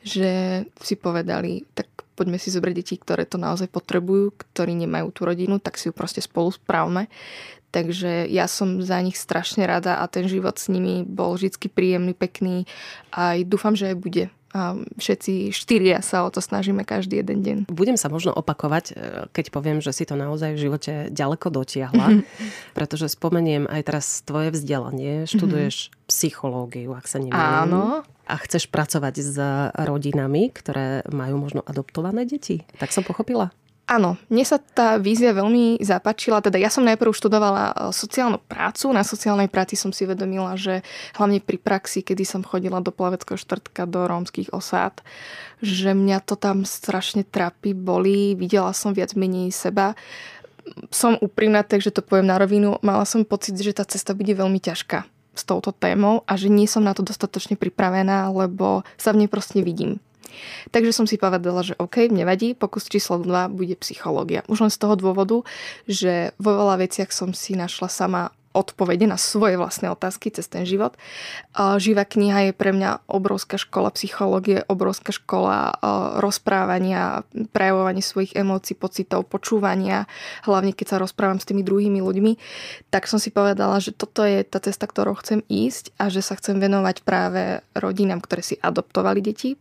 že 0.04 0.64
si 0.84 0.96
povedali, 1.00 1.64
tak 1.72 1.88
poďme 2.16 2.38
si 2.38 2.52
zobrať 2.52 2.74
deti, 2.76 2.96
ktoré 3.00 3.24
to 3.24 3.40
naozaj 3.40 3.72
potrebujú, 3.72 4.36
ktorí 4.36 4.76
nemajú 4.76 5.10
tú 5.16 5.26
rodinu, 5.26 5.58
tak 5.58 5.80
si 5.80 5.90
ju 5.90 5.94
proste 5.96 6.20
spolu 6.20 6.52
správme. 6.52 7.08
Takže 7.72 8.28
ja 8.28 8.52
som 8.52 8.84
za 8.84 9.00
nich 9.00 9.16
strašne 9.16 9.64
rada 9.64 10.04
a 10.04 10.06
ten 10.12 10.28
život 10.28 10.60
s 10.60 10.68
nimi 10.68 11.08
bol 11.08 11.40
vždy 11.40 11.72
príjemný, 11.72 12.12
pekný 12.12 12.68
a 13.16 13.40
dúfam, 13.48 13.80
že 13.80 13.96
aj 13.96 13.98
bude 13.98 14.24
a 14.52 14.76
všetci 15.00 15.56
štyria 15.56 16.04
sa 16.04 16.28
o 16.28 16.30
to 16.30 16.44
snažíme 16.44 16.84
každý 16.84 17.24
jeden 17.24 17.40
deň. 17.40 17.58
Budem 17.72 17.96
sa 17.96 18.12
možno 18.12 18.36
opakovať, 18.36 18.86
e, 18.92 18.94
keď 19.32 19.46
poviem, 19.48 19.80
že 19.80 19.96
si 19.96 20.04
to 20.04 20.20
naozaj 20.20 20.56
v 20.56 20.64
živote 20.68 20.94
ďaleko 21.08 21.48
dotiahla, 21.48 22.20
pretože 22.78 23.08
spomeniem 23.12 23.68
aj 23.72 23.82
teraz 23.88 24.06
tvoje 24.28 24.52
vzdelanie, 24.52 25.24
študuješ 25.28 25.76
mm-hmm. 25.88 26.08
psychológiu, 26.12 26.92
ak 26.92 27.08
sa 27.08 27.24
nemýlim. 27.24 27.40
Áno. 27.40 28.04
A 28.28 28.36
chceš 28.44 28.72
pracovať 28.72 29.16
s 29.20 29.36
rodinami, 29.76 30.52
ktoré 30.52 31.04
majú 31.12 31.36
možno 31.40 31.64
adoptované 31.68 32.24
deti. 32.24 32.64
Tak 32.80 32.96
som 32.96 33.04
pochopila? 33.04 33.52
Áno, 33.90 34.16
mne 34.32 34.46
sa 34.48 34.56
tá 34.56 34.96
vízia 34.96 35.36
veľmi 35.36 35.82
zapáčila. 35.84 36.40
Teda 36.40 36.56
ja 36.56 36.72
som 36.72 36.88
najprv 36.88 37.12
študovala 37.12 37.64
e, 37.66 37.74
sociálnu 37.92 38.40
prácu. 38.40 38.88
Na 38.96 39.04
sociálnej 39.04 39.52
práci 39.52 39.76
som 39.76 39.92
si 39.92 40.08
vedomila, 40.08 40.56
že 40.56 40.80
hlavne 41.20 41.44
pri 41.44 41.60
praxi, 41.60 42.00
kedy 42.00 42.24
som 42.24 42.46
chodila 42.46 42.80
do 42.80 42.96
plaveckého 42.96 43.36
štvrtka 43.36 43.84
do 43.90 44.08
rómskych 44.08 44.56
osád, 44.56 45.04
že 45.60 45.92
mňa 45.92 46.24
to 46.24 46.40
tam 46.40 46.64
strašne 46.64 47.28
trápi, 47.28 47.76
boli. 47.76 48.38
Videla 48.40 48.72
som 48.72 48.96
viac 48.96 49.12
menej 49.18 49.52
seba. 49.52 49.98
Som 50.94 51.20
úprimná, 51.20 51.66
takže 51.66 51.92
to 51.92 52.06
poviem 52.06 52.32
na 52.32 52.40
rovinu. 52.40 52.80
Mala 52.80 53.04
som 53.04 53.28
pocit, 53.28 53.60
že 53.60 53.76
tá 53.76 53.84
cesta 53.84 54.16
bude 54.16 54.32
veľmi 54.32 54.62
ťažká 54.62 55.04
s 55.36 55.44
touto 55.44 55.76
témou 55.76 56.24
a 56.28 56.36
že 56.40 56.52
nie 56.52 56.68
som 56.68 56.84
na 56.84 56.96
to 56.96 57.04
dostatočne 57.04 57.56
pripravená, 57.56 58.32
lebo 58.32 58.88
sa 58.96 59.12
v 59.12 59.26
nej 59.26 59.30
proste 59.32 59.64
vidím. 59.64 60.00
Takže 60.72 60.92
som 60.96 61.06
si 61.06 61.16
povedala, 61.20 61.62
že 61.64 61.78
OK, 61.80 62.10
nevadí, 62.12 62.54
pokus 62.54 62.88
číslo 62.88 63.20
2 63.20 63.52
bude 63.52 63.76
psychológia. 63.80 64.46
Už 64.52 64.66
len 64.66 64.72
z 64.74 64.80
toho 64.82 64.96
dôvodu, 65.00 65.44
že 65.88 66.36
vo 66.42 66.56
veľa 66.56 66.84
veciach 66.84 67.10
som 67.14 67.36
si 67.36 67.56
našla 67.56 67.88
sama 67.88 68.34
odpovede 68.52 69.08
na 69.08 69.16
svoje 69.16 69.56
vlastné 69.56 69.88
otázky 69.96 70.28
cez 70.28 70.44
ten 70.52 70.68
život. 70.68 71.00
Živá 71.56 72.04
kniha 72.04 72.52
je 72.52 72.54
pre 72.54 72.76
mňa 72.76 73.08
obrovská 73.08 73.56
škola 73.56 73.96
psychológie, 73.96 74.68
obrovská 74.68 75.16
škola 75.16 75.72
rozprávania, 76.20 77.24
prejavovania 77.56 78.04
svojich 78.04 78.36
emócií, 78.36 78.76
pocitov, 78.76 79.24
počúvania, 79.32 80.04
hlavne 80.44 80.76
keď 80.76 80.84
sa 80.84 80.98
rozprávam 81.00 81.40
s 81.40 81.48
tými 81.48 81.64
druhými 81.64 82.04
ľuďmi. 82.04 82.36
Tak 82.92 83.08
som 83.08 83.24
si 83.24 83.32
povedala, 83.32 83.80
že 83.80 83.96
toto 83.96 84.28
je 84.28 84.44
tá 84.44 84.60
cesta, 84.60 84.84
ktorou 84.84 85.16
chcem 85.24 85.48
ísť 85.48 85.96
a 85.96 86.12
že 86.12 86.20
sa 86.20 86.36
chcem 86.36 86.60
venovať 86.60 87.08
práve 87.08 87.64
rodinám, 87.72 88.20
ktoré 88.20 88.44
si 88.44 88.60
adoptovali 88.60 89.24
deti, 89.24 89.56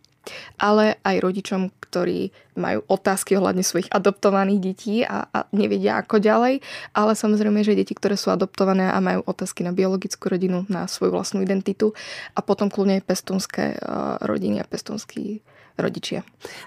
ale 0.61 1.01
aj 1.03 1.17
rodičom, 1.21 1.73
ktorí 1.91 2.31
majú 2.55 2.85
otázky 2.87 3.35
ohľadne 3.41 3.65
svojich 3.65 3.91
adoptovaných 3.91 4.61
detí 4.61 5.03
a, 5.03 5.27
a 5.27 5.49
nevedia 5.51 5.99
ako 5.99 6.23
ďalej, 6.23 6.63
ale 6.95 7.13
samozrejme, 7.17 7.65
že 7.65 7.75
deti, 7.75 7.97
ktoré 7.97 8.15
sú 8.15 8.31
adoptované 8.31 8.93
a 8.93 9.01
majú 9.03 9.27
otázky 9.27 9.65
na 9.67 9.75
biologickú 9.75 10.31
rodinu, 10.31 10.69
na 10.71 10.87
svoju 10.87 11.11
vlastnú 11.11 11.41
identitu 11.43 11.97
a 12.37 12.45
potom 12.45 12.71
kľudne 12.71 13.01
aj 13.01 13.09
pestunské 13.09 13.65
eh, 13.75 13.81
rodiny 14.23 14.63
a 14.63 14.69
pestunský 14.69 15.43
rodičia. 15.81 16.21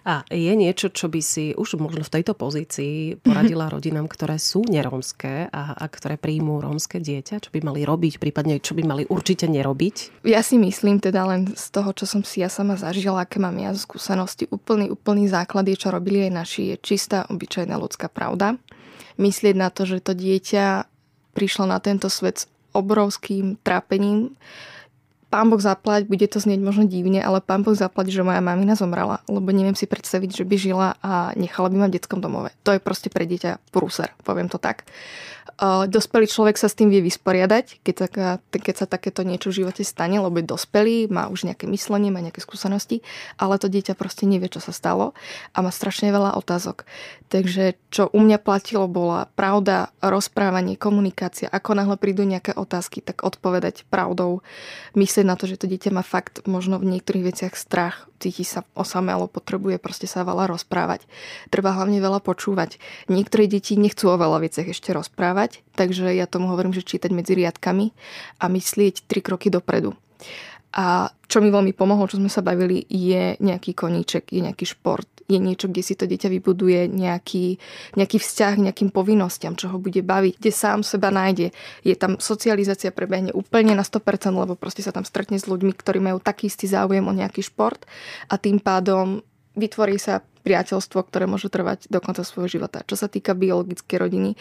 A 0.03 0.25
je 0.27 0.53
niečo, 0.53 0.89
čo 0.89 1.09
by 1.09 1.21
si 1.21 1.53
už 1.53 1.77
možno 1.79 2.03
v 2.03 2.13
tejto 2.19 2.33
pozícii 2.35 3.21
poradila 3.21 3.69
rodinám, 3.73 4.09
ktoré 4.09 4.37
sú 4.37 4.65
nerómske 4.65 5.47
a, 5.49 5.63
a 5.73 5.85
ktoré 5.87 6.17
príjmú 6.19 6.59
rómske 6.59 6.99
dieťa? 6.99 7.45
Čo 7.45 7.49
by 7.53 7.59
mali 7.61 7.81
robiť, 7.85 8.19
prípadne 8.19 8.59
čo 8.59 8.73
by 8.73 8.83
mali 8.83 9.03
určite 9.07 9.45
nerobiť? 9.49 10.25
Ja 10.27 10.41
si 10.41 10.57
myslím 10.57 10.99
teda 10.99 11.25
len 11.29 11.53
z 11.53 11.65
toho, 11.69 11.93
čo 11.93 12.05
som 12.09 12.21
si 12.25 12.41
ja 12.41 12.49
sama 12.49 12.75
zažila, 12.75 13.25
aké 13.25 13.37
mám 13.37 13.55
ja 13.57 13.71
skúsenosti, 13.73 14.49
úplný, 14.49 14.89
úplný 14.89 15.29
základ 15.29 15.65
je, 15.69 15.77
čo 15.77 15.93
robili 15.93 16.27
aj 16.27 16.31
naši, 16.33 16.61
je 16.73 16.75
čistá, 16.81 17.25
obyčajná 17.29 17.77
ľudská 17.77 18.09
pravda. 18.09 18.57
Myslieť 19.21 19.55
na 19.57 19.69
to, 19.69 19.85
že 19.85 20.01
to 20.01 20.17
dieťa 20.17 20.89
prišlo 21.37 21.69
na 21.69 21.77
tento 21.81 22.09
svet 22.09 22.45
s 22.45 22.49
obrovským 22.73 23.61
trápením, 23.61 24.33
pán 25.33 25.49
Boh 25.49 25.57
zaplať, 25.57 26.05
bude 26.05 26.29
to 26.29 26.37
znieť 26.37 26.61
možno 26.61 26.85
divne, 26.85 27.17
ale 27.17 27.41
pán 27.41 27.65
Boh 27.65 27.73
zaplať, 27.73 28.13
že 28.13 28.21
moja 28.21 28.37
mamina 28.37 28.77
zomrela, 28.77 29.25
lebo 29.25 29.49
neviem 29.49 29.73
si 29.73 29.89
predstaviť, 29.89 30.29
že 30.29 30.45
by 30.45 30.55
žila 30.61 30.87
a 31.01 31.33
nechala 31.33 31.73
by 31.73 31.77
ma 31.81 31.87
v 31.89 31.97
detskom 31.97 32.21
domove. 32.21 32.53
To 32.61 32.69
je 32.69 32.77
proste 32.77 33.09
pre 33.09 33.25
dieťa 33.25 33.73
prúser, 33.73 34.13
poviem 34.21 34.45
to 34.45 34.61
tak. 34.61 34.85
Dospelý 35.63 36.25
človek 36.27 36.55
sa 36.55 36.71
s 36.71 36.75
tým 36.75 36.87
vie 36.87 37.03
vysporiadať, 37.03 37.83
keď, 37.83 37.95
taká, 37.95 38.27
keď 38.49 38.75
sa 38.83 38.87
takéto 38.87 39.27
niečo 39.27 39.51
v 39.51 39.63
živote 39.63 39.83
stane, 39.83 40.17
lebo 40.17 40.39
je 40.39 40.47
dospelý, 40.47 41.11
má 41.11 41.27
už 41.27 41.45
nejaké 41.47 41.67
myslenie, 41.67 42.09
má 42.09 42.23
nejaké 42.23 42.39
skúsenosti, 42.39 43.03
ale 43.35 43.59
to 43.59 43.67
dieťa 43.67 43.93
proste 43.93 44.23
nevie, 44.23 44.47
čo 44.47 44.63
sa 44.63 44.71
stalo 44.71 45.11
a 45.51 45.57
má 45.59 45.69
strašne 45.69 46.09
veľa 46.09 46.39
otázok. 46.39 46.87
Takže 47.27 47.75
čo 47.91 48.07
u 48.13 48.19
mňa 48.23 48.39
platilo 48.39 48.87
bola 48.87 49.27
pravda, 49.35 49.91
rozprávanie, 49.99 50.79
komunikácia. 50.79 51.51
Ako 51.51 51.75
náhle 51.75 51.97
prídu 51.97 52.23
nejaké 52.23 52.55
otázky, 52.55 53.01
tak 53.01 53.25
odpovedať 53.25 53.85
pravdou. 53.89 54.45
Myslieť 54.95 55.25
na 55.27 55.35
to, 55.35 55.49
že 55.49 55.59
to 55.59 55.69
dieťa 55.69 55.91
má 55.91 56.05
fakt 56.05 56.45
možno 56.47 56.79
v 56.79 56.97
niektorých 56.97 57.33
veciach 57.33 57.53
strach, 57.57 58.07
cíti 58.23 58.47
sa 58.47 58.63
osamelo, 58.71 59.27
potrebuje 59.27 59.75
proste 59.83 60.07
sa 60.07 60.23
veľa 60.23 60.55
rozprávať. 60.55 61.03
Treba 61.51 61.75
hlavne 61.75 61.99
veľa 61.99 62.23
počúvať. 62.23 62.79
Niektoré 63.11 63.51
deti 63.51 63.75
nechcú 63.75 64.07
o 64.07 64.15
veľa 64.15 64.47
veciach 64.47 64.71
ešte 64.71 64.95
rozprávať, 64.95 65.59
takže 65.75 66.15
ja 66.15 66.23
tomu 66.23 66.47
hovorím, 66.47 66.71
že 66.71 66.87
čítať 66.87 67.11
medzi 67.11 67.35
riadkami 67.35 67.91
a 68.39 68.45
myslieť 68.47 69.03
tri 69.11 69.19
kroky 69.19 69.51
dopredu. 69.51 69.99
A 70.73 71.05
čo 71.29 71.37
mi 71.37 71.53
veľmi 71.53 71.77
pomohlo, 71.77 72.09
čo 72.09 72.17
sme 72.17 72.33
sa 72.33 72.41
bavili, 72.41 72.81
je 72.89 73.37
nejaký 73.37 73.77
koníček, 73.77 74.33
je 74.33 74.41
nejaký 74.41 74.65
šport, 74.65 75.05
je 75.29 75.37
niečo, 75.37 75.69
kde 75.69 75.85
si 75.85 75.93
to 75.93 76.09
dieťa 76.09 76.29
vybuduje 76.33 76.89
nejaký, 76.89 77.61
nejaký 77.95 78.17
vzťah 78.17 78.53
k 78.57 78.65
nejakým 78.69 78.89
povinnostiam, 78.89 79.53
čo 79.53 79.71
ho 79.71 79.77
bude 79.77 80.01
baviť, 80.01 80.33
kde 80.41 80.51
sám 80.51 80.81
seba 80.81 81.13
nájde. 81.13 81.53
Je 81.85 81.95
tam 81.95 82.17
socializácia 82.17 82.89
prebehne 82.89 83.31
úplne 83.31 83.77
na 83.77 83.85
100%, 83.85 84.33
lebo 84.33 84.57
proste 84.57 84.81
sa 84.81 84.91
tam 84.91 85.05
stretne 85.05 85.37
s 85.37 85.45
ľuďmi, 85.45 85.73
ktorí 85.77 86.01
majú 86.01 86.17
taký 86.17 86.49
istý 86.49 86.65
záujem 86.65 87.05
o 87.05 87.13
nejaký 87.13 87.45
šport 87.45 87.85
a 88.27 88.35
tým 88.41 88.59
pádom 88.59 89.21
vytvorí 89.53 90.01
sa 90.01 90.25
priateľstvo, 90.43 90.99
ktoré 91.07 91.29
môže 91.29 91.47
trvať 91.47 91.87
do 91.87 92.03
konca 92.03 92.25
svojho 92.25 92.49
života. 92.59 92.83
Čo 92.83 92.99
sa 92.99 93.07
týka 93.07 93.31
biologickej 93.37 93.97
rodiny, 94.01 94.35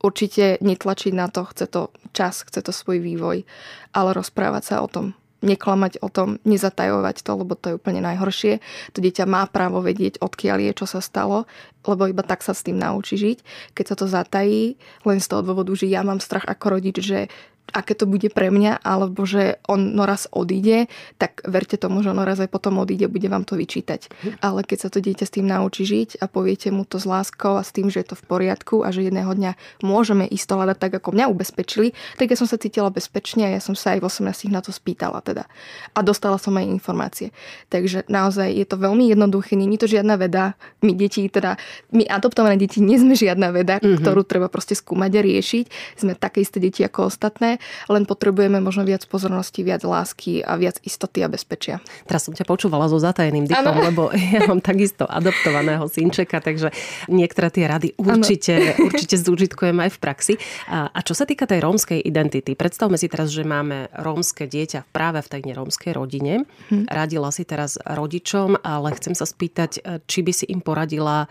určite 0.00 0.58
netlačiť 0.64 1.12
na 1.12 1.28
to, 1.28 1.44
chce 1.46 1.66
to 1.68 1.92
čas, 2.16 2.42
chce 2.42 2.64
to 2.64 2.72
svoj 2.72 2.98
vývoj, 2.98 3.44
ale 3.92 4.10
rozprávať 4.16 4.62
sa 4.64 4.76
o 4.80 4.88
tom, 4.88 5.12
neklamať 5.42 5.98
o 6.00 6.08
tom, 6.08 6.38
nezatajovať 6.46 7.26
to, 7.26 7.32
lebo 7.34 7.58
to 7.58 7.74
je 7.74 7.78
úplne 7.78 8.00
najhoršie. 8.00 8.62
To 8.94 8.98
dieťa 9.02 9.26
má 9.26 9.44
právo 9.50 9.82
vedieť, 9.82 10.22
odkiaľ 10.22 10.70
je, 10.70 10.72
čo 10.78 10.86
sa 10.86 11.02
stalo, 11.02 11.44
lebo 11.82 12.06
iba 12.06 12.22
tak 12.22 12.46
sa 12.46 12.54
s 12.54 12.62
tým 12.62 12.78
naučí 12.78 13.18
žiť. 13.18 13.38
Keď 13.74 13.84
sa 13.84 13.96
to 13.98 14.06
zatají, 14.06 14.78
len 15.02 15.18
z 15.18 15.26
toho 15.26 15.42
dôvodu, 15.42 15.74
že 15.74 15.90
ja 15.90 16.06
mám 16.06 16.22
strach 16.22 16.46
ako 16.46 16.78
rodič, 16.78 17.02
že 17.02 17.26
aké 17.72 17.96
to 17.96 18.04
bude 18.04 18.28
pre 18.34 18.52
mňa, 18.52 18.84
alebo 18.84 19.24
že 19.24 19.56
on 19.64 19.96
raz 19.96 20.28
odíde, 20.28 20.92
tak 21.16 21.40
verte 21.48 21.80
tomu, 21.80 22.04
že 22.04 22.12
on 22.12 22.20
raz 22.20 22.36
aj 22.42 22.52
potom 22.52 22.82
odíde, 22.82 23.08
bude 23.08 23.26
vám 23.30 23.48
to 23.48 23.56
vyčítať. 23.56 24.12
Ale 24.44 24.66
keď 24.66 24.78
sa 24.86 24.88
to 24.92 25.00
dieťa 25.00 25.24
s 25.24 25.34
tým 25.34 25.48
naučí 25.48 25.88
žiť 25.88 26.20
a 26.20 26.28
poviete 26.28 26.68
mu 26.68 26.84
to 26.84 27.00
s 27.00 27.08
láskou 27.08 27.56
a 27.56 27.64
s 27.64 27.72
tým, 27.72 27.88
že 27.88 28.04
je 28.04 28.12
to 28.12 28.16
v 28.20 28.24
poriadku 28.28 28.84
a 28.84 28.92
že 28.92 29.08
jedného 29.08 29.32
dňa 29.32 29.80
môžeme 29.80 30.28
ísť 30.28 30.46
to 30.52 30.54
hľadať 30.60 30.78
tak, 30.78 30.92
ako 31.00 31.08
mňa 31.16 31.26
ubezpečili, 31.32 31.96
tak 32.20 32.28
ja 32.28 32.36
som 32.36 32.44
sa 32.44 32.60
cítila 32.60 32.92
bezpečne 32.92 33.48
a 33.48 33.50
ja 33.56 33.60
som 33.64 33.72
sa 33.72 33.96
aj 33.96 34.04
v 34.04 34.06
18 34.06 34.52
na 34.52 34.60
to 34.60 34.70
spýtala 34.70 35.24
teda. 35.24 35.48
A 35.96 35.98
dostala 36.04 36.36
som 36.36 36.52
aj 36.60 36.68
informácie. 36.68 37.32
Takže 37.72 38.04
naozaj 38.12 38.52
je 38.52 38.66
to 38.68 38.76
veľmi 38.76 39.08
jednoduché, 39.08 39.56
nie 39.56 39.72
je 39.80 39.88
to 39.88 39.88
žiadna 39.88 40.20
veda. 40.20 40.58
My 40.84 40.92
deti, 40.92 41.24
teda 41.32 41.56
my 41.96 42.04
adoptované 42.04 42.60
deti 42.60 42.84
nie 42.84 43.00
sme 43.00 43.16
žiadna 43.16 43.48
veda, 43.48 43.80
mm-hmm. 43.80 44.04
ktorú 44.04 44.28
treba 44.28 44.52
proste 44.52 44.76
skúmať 44.76 45.10
a 45.16 45.20
riešiť. 45.24 45.64
Sme 45.96 46.12
také 46.12 46.44
isté 46.44 46.60
deti 46.60 46.84
ako 46.84 47.08
ostatné 47.08 47.51
len 47.88 48.04
potrebujeme 48.04 48.60
možno 48.60 48.86
viac 48.86 49.02
pozornosti, 49.08 49.64
viac 49.66 49.82
lásky 49.82 50.44
a 50.44 50.54
viac 50.60 50.78
istoty 50.84 51.24
a 51.24 51.28
bezpečia. 51.32 51.80
Teraz 52.06 52.28
som 52.28 52.36
ťa 52.36 52.44
počúvala 52.46 52.86
so 52.86 53.00
zatajeným 53.00 53.48
dýchom, 53.48 53.74
ano. 53.74 53.86
lebo 53.88 54.02
ja 54.14 54.44
mám 54.46 54.60
takisto 54.60 55.08
adoptovaného 55.08 55.88
synčeka, 55.88 56.38
takže 56.38 56.70
niektoré 57.08 57.48
tie 57.48 57.64
rady 57.66 57.88
určite, 57.98 58.76
určite 58.78 59.16
zúžitkujem 59.18 59.76
aj 59.82 59.90
v 59.94 59.98
praxi. 59.98 60.34
A, 60.68 60.92
a 60.92 60.98
čo 61.00 61.16
sa 61.16 61.24
týka 61.24 61.48
tej 61.48 61.64
rómskej 61.64 62.00
identity, 62.02 62.54
predstavme 62.54 63.00
si 63.00 63.08
teraz, 63.08 63.32
že 63.32 63.42
máme 63.42 63.90
rómske 63.96 64.46
dieťa 64.46 64.92
práve 64.92 65.24
v 65.24 65.30
tej 65.38 65.42
nerómskej 65.52 65.92
rodine. 65.96 66.44
Hm. 66.68 66.86
Radila 66.86 67.30
si 67.32 67.42
teraz 67.48 67.80
rodičom, 67.80 68.60
ale 68.60 68.94
chcem 68.98 69.16
sa 69.16 69.24
spýtať, 69.24 69.82
či 70.06 70.20
by 70.22 70.32
si 70.32 70.44
im 70.50 70.60
poradila 70.60 71.26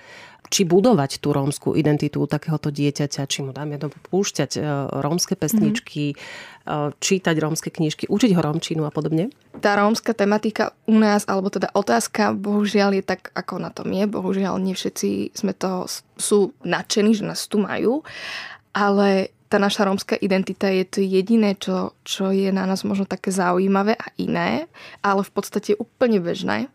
či 0.51 0.67
budovať 0.67 1.24
tú 1.24 1.31
rómskú 1.31 1.79
identitu 1.79 2.27
takéhoto 2.27 2.67
dieťaťa, 2.75 3.24
či 3.24 3.39
mu 3.39 3.55
dáme 3.55 3.79
púšťať 3.79 4.51
e, 4.60 4.62
rómske 5.00 5.39
pesničky, 5.39 6.12
mm-hmm. 6.12 7.00
čítať 7.00 7.36
rómske 7.39 7.72
knižky, 7.72 8.12
učiť 8.12 8.31
ho 8.36 8.41
rómčinu 8.43 8.84
a 8.84 8.91
podobne? 8.91 9.31
Tá 9.63 9.79
rómska 9.79 10.12
tematika 10.12 10.75
u 10.91 11.00
nás, 11.00 11.24
alebo 11.24 11.48
teda 11.48 11.72
otázka, 11.72 12.36
bohužiaľ 12.36 13.00
je 13.00 13.03
tak, 13.08 13.31
ako 13.31 13.63
na 13.63 13.72
tom 13.72 13.96
je. 13.96 14.03
Bohužiaľ 14.03 14.60
nie 14.60 14.75
všetci 14.75 15.39
sme 15.39 15.55
to, 15.55 15.88
sú 16.20 16.51
nadšení, 16.67 17.15
že 17.15 17.24
nás 17.24 17.48
tu 17.48 17.55
majú, 17.63 18.03
ale 18.75 19.31
tá 19.51 19.60
naša 19.60 19.84
rómska 19.84 20.15
identita 20.15 20.72
je 20.72 20.88
to 20.88 21.00
jediné, 21.03 21.60
čo, 21.60 21.91
čo 22.08 22.31
je 22.31 22.55
na 22.55 22.63
nás 22.63 22.88
možno 22.88 23.03
také 23.03 23.36
zaujímavé 23.36 24.00
a 24.00 24.08
iné, 24.15 24.72
ale 25.03 25.27
v 25.27 25.31
podstate 25.36 25.75
úplne 25.75 26.24
bežné. 26.24 26.72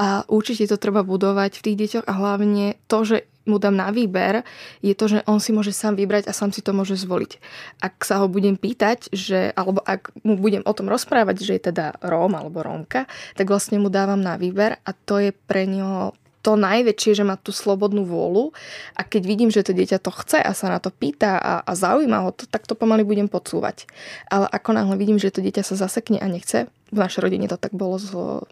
A 0.00 0.24
určite 0.28 0.64
to 0.64 0.80
treba 0.80 1.04
budovať 1.04 1.60
v 1.60 1.64
tých 1.68 1.76
deťoch 1.76 2.06
a 2.08 2.12
hlavne 2.16 2.80
to, 2.88 3.04
že 3.04 3.18
mu 3.46 3.58
dám 3.58 3.74
na 3.74 3.90
výber, 3.90 4.46
je 4.80 4.94
to, 4.94 5.10
že 5.10 5.18
on 5.26 5.42
si 5.42 5.50
môže 5.50 5.74
sám 5.74 5.98
vybrať 5.98 6.30
a 6.30 6.36
sám 6.36 6.54
si 6.54 6.62
to 6.62 6.70
môže 6.70 6.94
zvoliť. 6.94 7.42
Ak 7.82 8.06
sa 8.06 8.22
ho 8.22 8.30
budem 8.30 8.54
pýtať, 8.54 9.10
že, 9.10 9.50
alebo 9.58 9.82
ak 9.82 10.14
mu 10.22 10.38
budem 10.38 10.62
o 10.62 10.72
tom 10.72 10.86
rozprávať, 10.86 11.42
že 11.42 11.58
je 11.58 11.62
teda 11.72 11.98
Róm 12.06 12.38
alebo 12.38 12.62
Rómka, 12.62 13.10
tak 13.34 13.50
vlastne 13.50 13.82
mu 13.82 13.90
dávam 13.90 14.22
na 14.22 14.38
výber 14.38 14.78
a 14.86 14.90
to 14.94 15.18
je 15.18 15.34
pre 15.34 15.66
ňo 15.66 16.14
to 16.42 16.58
najväčšie, 16.58 17.22
že 17.22 17.24
má 17.26 17.38
tú 17.38 17.54
slobodnú 17.54 18.02
vôľu 18.02 18.50
a 18.98 19.06
keď 19.06 19.22
vidím, 19.22 19.50
že 19.54 19.62
to 19.62 19.70
dieťa 19.70 20.02
to 20.02 20.10
chce 20.10 20.42
a 20.42 20.50
sa 20.58 20.66
na 20.74 20.82
to 20.82 20.90
pýta 20.90 21.38
a, 21.38 21.62
a 21.62 21.72
zaujíma 21.78 22.18
ho 22.26 22.34
to, 22.34 22.50
tak 22.50 22.66
to 22.66 22.74
pomaly 22.74 23.06
budem 23.06 23.30
podsúvať. 23.30 23.86
Ale 24.26 24.50
ako 24.50 24.74
náhle 24.74 24.98
vidím, 24.98 25.22
že 25.22 25.30
to 25.30 25.38
dieťa 25.38 25.62
sa 25.62 25.78
zasekne 25.78 26.18
a 26.18 26.26
nechce, 26.26 26.66
v 26.90 26.98
našej 26.98 27.22
rodine 27.22 27.46
to 27.46 27.54
tak 27.54 27.70
bolo 27.70 27.94
so 27.96 28.50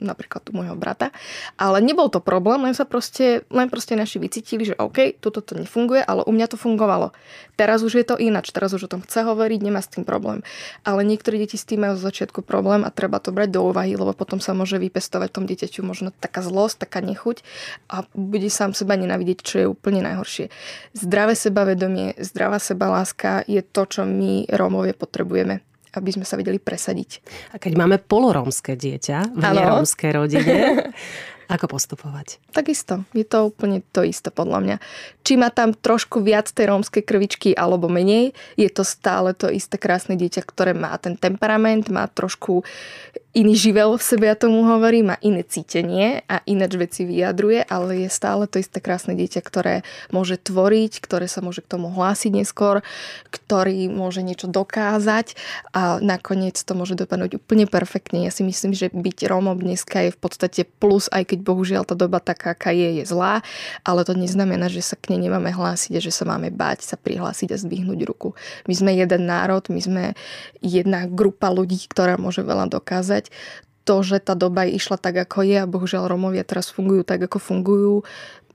napríklad 0.00 0.48
u 0.50 0.52
môjho 0.60 0.76
brata. 0.76 1.12
Ale 1.60 1.78
nebol 1.84 2.08
to 2.08 2.18
problém, 2.18 2.64
len 2.64 2.74
sa 2.74 2.88
proste, 2.88 3.44
len 3.52 3.68
proste 3.68 3.94
naši 3.94 4.18
vycítili, 4.18 4.66
že 4.66 4.74
OK, 4.76 5.20
toto 5.20 5.44
to 5.44 5.54
nefunguje, 5.54 6.02
ale 6.02 6.24
u 6.26 6.32
mňa 6.32 6.46
to 6.50 6.56
fungovalo. 6.56 7.12
Teraz 7.54 7.84
už 7.84 8.00
je 8.00 8.06
to 8.08 8.16
ináč, 8.16 8.50
teraz 8.50 8.72
už 8.72 8.88
o 8.88 8.92
tom 8.92 9.04
chce 9.04 9.22
hovoriť, 9.22 9.60
nemá 9.60 9.84
s 9.84 9.92
tým 9.92 10.08
problém. 10.08 10.40
Ale 10.82 11.04
niektorí 11.04 11.36
deti 11.36 11.60
s 11.60 11.68
tým 11.68 11.84
majú 11.84 11.94
z 12.00 12.08
začiatku 12.08 12.40
problém 12.40 12.82
a 12.82 12.90
treba 12.90 13.20
to 13.20 13.30
brať 13.30 13.52
do 13.52 13.60
úvahy, 13.68 13.94
lebo 13.94 14.16
potom 14.16 14.40
sa 14.40 14.56
môže 14.56 14.80
vypestovať 14.80 15.28
tom 15.30 15.44
dieťaťu 15.44 15.84
možno 15.84 16.10
taká 16.10 16.40
zlosť, 16.40 16.88
taká 16.88 17.04
nechuť 17.04 17.44
a 17.92 18.08
bude 18.16 18.48
sám 18.48 18.72
seba 18.72 18.96
nenavidieť, 18.96 19.38
čo 19.44 19.54
je 19.60 19.66
úplne 19.68 20.00
najhoršie. 20.02 20.48
Zdravé 20.96 21.36
sebavedomie, 21.36 22.16
zdravá 22.18 22.58
sebaláska 22.58 23.44
je 23.44 23.60
to, 23.60 23.84
čo 23.86 24.02
my 24.08 24.48
Rómovie 24.50 24.96
potrebujeme 24.96 25.69
aby 25.94 26.10
sme 26.14 26.24
sa 26.26 26.38
vedeli 26.38 26.62
presadiť. 26.62 27.10
A 27.54 27.56
keď 27.58 27.72
máme 27.78 27.96
polorómske 27.98 28.78
dieťa 28.78 29.34
v 29.34 29.42
nerómskej 29.42 30.10
rodine, 30.14 30.54
ako 31.54 31.66
postupovať? 31.66 32.38
Takisto. 32.54 33.02
Je 33.10 33.26
to 33.26 33.50
úplne 33.50 33.82
to 33.90 34.06
isté 34.06 34.30
podľa 34.30 34.58
mňa. 34.62 34.76
Či 35.26 35.34
má 35.34 35.50
tam 35.50 35.74
trošku 35.74 36.22
viac 36.22 36.46
tej 36.46 36.70
rómskej 36.70 37.02
krvičky 37.02 37.50
alebo 37.58 37.90
menej, 37.90 38.30
je 38.54 38.70
to 38.70 38.86
stále 38.86 39.34
to 39.34 39.50
isté 39.50 39.74
krásne 39.74 40.14
dieťa, 40.14 40.46
ktoré 40.46 40.72
má 40.78 40.94
ten 41.02 41.18
temperament, 41.18 41.90
má 41.90 42.06
trošku 42.06 42.62
iný 43.30 43.54
živel 43.54 43.94
v 43.94 44.02
sebe, 44.02 44.26
ja 44.26 44.34
tomu 44.34 44.66
hovorím, 44.66 45.14
má 45.14 45.16
iné 45.22 45.46
cítenie 45.46 46.26
a 46.26 46.42
ináč 46.50 46.74
veci 46.74 47.06
vyjadruje, 47.06 47.62
ale 47.62 48.06
je 48.06 48.10
stále 48.10 48.50
to 48.50 48.58
isté 48.58 48.82
krásne 48.82 49.14
dieťa, 49.14 49.40
ktoré 49.42 49.86
môže 50.10 50.34
tvoriť, 50.34 50.98
ktoré 50.98 51.30
sa 51.30 51.38
môže 51.38 51.62
k 51.62 51.70
tomu 51.70 51.94
hlásiť 51.94 52.32
neskôr, 52.34 52.82
ktorý 53.30 53.86
môže 53.86 54.26
niečo 54.26 54.50
dokázať 54.50 55.38
a 55.70 56.02
nakoniec 56.02 56.58
to 56.58 56.74
môže 56.74 56.98
dopadnúť 56.98 57.38
úplne 57.38 57.70
perfektne. 57.70 58.26
Ja 58.26 58.34
si 58.34 58.42
myslím, 58.42 58.74
že 58.74 58.90
byť 58.90 59.18
Rómom 59.30 59.62
dneska 59.62 60.10
je 60.10 60.10
v 60.10 60.18
podstate 60.18 60.66
plus, 60.66 61.06
aj 61.14 61.30
keď 61.30 61.38
bohužiaľ 61.46 61.86
tá 61.86 61.94
doba 61.94 62.18
taká, 62.18 62.58
aká 62.58 62.74
je, 62.74 63.02
je 63.02 63.04
zlá, 63.06 63.46
ale 63.86 64.02
to 64.02 64.18
neznamená, 64.18 64.66
že 64.66 64.82
sa 64.82 64.98
k 64.98 65.14
nej 65.14 65.30
nemáme 65.30 65.54
hlásiť 65.54 65.92
a 65.98 66.00
že 66.02 66.10
sa 66.10 66.26
máme 66.26 66.50
báť 66.50 66.82
sa 66.82 66.98
prihlásiť 66.98 67.54
a 67.54 67.60
zdvihnúť 67.62 68.00
ruku. 68.10 68.34
My 68.66 68.74
sme 68.74 68.90
jeden 68.98 69.30
národ, 69.30 69.62
my 69.70 69.78
sme 69.78 70.04
jedna 70.58 71.06
grupa 71.06 71.46
ľudí, 71.46 71.78
ktorá 71.86 72.18
môže 72.18 72.42
veľa 72.42 72.66
dokázať 72.66 73.19
povedať, 73.20 73.26
to, 73.84 73.96
že 74.06 74.22
tá 74.22 74.38
doba 74.38 74.68
išla 74.68 75.00
tak, 75.00 75.18
ako 75.18 75.42
je 75.42 75.56
a 75.60 75.66
bohužiaľ 75.66 76.08
Romovia 76.08 76.44
teraz 76.46 76.70
fungujú 76.70 77.02
tak, 77.02 77.26
ako 77.26 77.42
fungujú, 77.42 77.94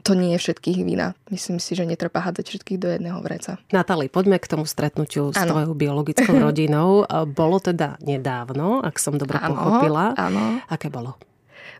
to 0.05 0.13
nie 0.13 0.37
je 0.37 0.39
všetkých 0.39 0.85
vina. 0.85 1.17
Myslím 1.33 1.57
si, 1.57 1.73
že 1.73 1.81
netreba 1.81 2.21
hádať 2.21 2.45
všetkých 2.53 2.77
do 2.77 2.87
jedného 2.93 3.17
vreca. 3.25 3.57
Natali, 3.73 4.05
poďme 4.05 4.37
k 4.37 4.45
tomu 4.45 4.69
stretnutiu 4.69 5.33
s 5.33 5.37
ano. 5.41 5.57
tvojou 5.57 5.73
biologickou 5.73 6.37
rodinou. 6.45 7.09
Bolo 7.33 7.57
teda 7.57 7.97
nedávno, 8.05 8.85
ak 8.85 9.01
som 9.01 9.17
dobre 9.17 9.41
ano, 9.41 9.57
pochopila. 9.57 10.13
Áno. 10.13 10.61
Aké 10.69 10.93
bolo? 10.93 11.17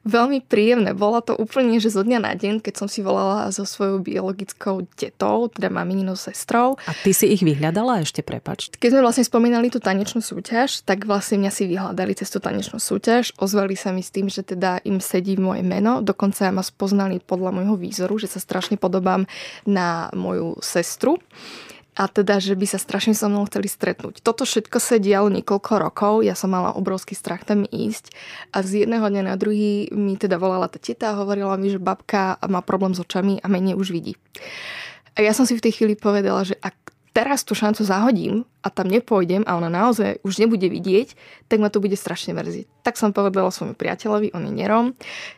Veľmi 0.05 0.45
príjemné. 0.45 0.93
Bolo 0.93 1.21
to 1.21 1.33
úplne, 1.35 1.77
že 1.81 1.93
zo 1.93 2.05
dňa 2.05 2.19
na 2.21 2.33
deň, 2.37 2.61
keď 2.61 2.85
som 2.85 2.87
si 2.87 3.01
volala 3.01 3.49
so 3.49 3.65
svojou 3.65 4.01
biologickou 4.01 4.85
detou, 4.95 5.49
teda 5.49 5.73
mamininou 5.73 6.15
sestrou. 6.15 6.77
A 6.85 6.93
ty 6.93 7.11
si 7.11 7.31
ich 7.31 7.41
vyhľadala 7.41 8.05
ešte, 8.05 8.21
prepač? 8.21 8.69
Keď 8.75 8.89
sme 8.95 9.01
vlastne 9.05 9.25
spomínali 9.25 9.67
tú 9.73 9.81
tanečnú 9.81 10.21
súťaž, 10.21 10.85
tak 10.85 11.09
vlastne 11.09 11.45
mňa 11.45 11.51
si 11.51 11.63
vyhľadali 11.65 12.13
cez 12.13 12.29
tú 12.29 12.37
tanečnú 12.37 12.77
súťaž. 12.77 13.33
Ozvali 13.41 13.73
sa 13.73 13.89
mi 13.89 14.05
s 14.05 14.13
tým, 14.13 14.29
že 14.29 14.45
teda 14.45 14.81
im 14.85 15.01
sedí 15.01 15.35
moje 15.35 15.65
meno. 15.65 15.99
Dokonca 16.05 16.49
ma 16.53 16.61
spoznali 16.61 17.17
podľa 17.19 17.51
môjho 17.55 17.75
výzoru, 17.75 18.15
že 18.21 18.29
sa 18.29 18.39
strašne 18.39 18.77
podobám 18.77 19.25
na 19.65 20.13
moju 20.13 20.57
sestru 20.61 21.17
a 21.95 22.11
teda, 22.11 22.43
že 22.43 22.59
by 22.59 22.67
sa 22.67 22.75
strašne 22.75 23.15
so 23.15 23.31
mnou 23.31 23.47
chceli 23.47 23.71
stretnúť. 23.71 24.19
Toto 24.19 24.43
všetko 24.43 24.77
sa 24.83 24.99
dialo 24.99 25.31
niekoľko 25.31 25.71
rokov, 25.79 26.13
ja 26.27 26.35
som 26.35 26.51
mala 26.51 26.75
obrovský 26.75 27.15
strach 27.15 27.47
tam 27.47 27.63
ísť 27.63 28.11
a 28.51 28.59
z 28.61 28.83
jedného 28.83 29.07
dňa 29.07 29.31
na 29.31 29.35
druhý 29.39 29.87
mi 29.95 30.19
teda 30.19 30.35
volala 30.35 30.67
tá 30.67 30.75
teta 30.75 31.15
a 31.15 31.19
hovorila 31.23 31.55
mi, 31.55 31.71
že 31.71 31.79
babka 31.79 32.35
má 32.51 32.59
problém 32.59 32.91
s 32.91 32.99
očami 32.99 33.39
a 33.39 33.47
menej 33.47 33.79
už 33.79 33.95
vidí. 33.95 34.19
A 35.15 35.23
ja 35.23 35.31
som 35.31 35.47
si 35.47 35.55
v 35.55 35.63
tej 35.63 35.79
chvíli 35.79 35.95
povedala, 35.95 36.43
že 36.43 36.59
ak 36.59 36.75
teraz 37.15 37.47
tú 37.47 37.55
šancu 37.55 37.87
zahodím 37.87 38.43
a 38.59 38.67
tam 38.67 38.91
nepôjdem 38.91 39.47
a 39.47 39.55
ona 39.55 39.71
naozaj 39.71 40.19
už 40.27 40.43
nebude 40.43 40.67
vidieť, 40.67 41.15
tak 41.47 41.63
ma 41.63 41.71
to 41.71 41.79
bude 41.79 41.95
strašne 41.95 42.35
mrzieť. 42.35 42.67
Tak 42.83 42.99
som 42.99 43.15
povedala 43.15 43.55
svojmu 43.55 43.79
priateľovi, 43.79 44.35
on 44.35 44.43
je 44.43 44.53
nerom, 44.53 44.85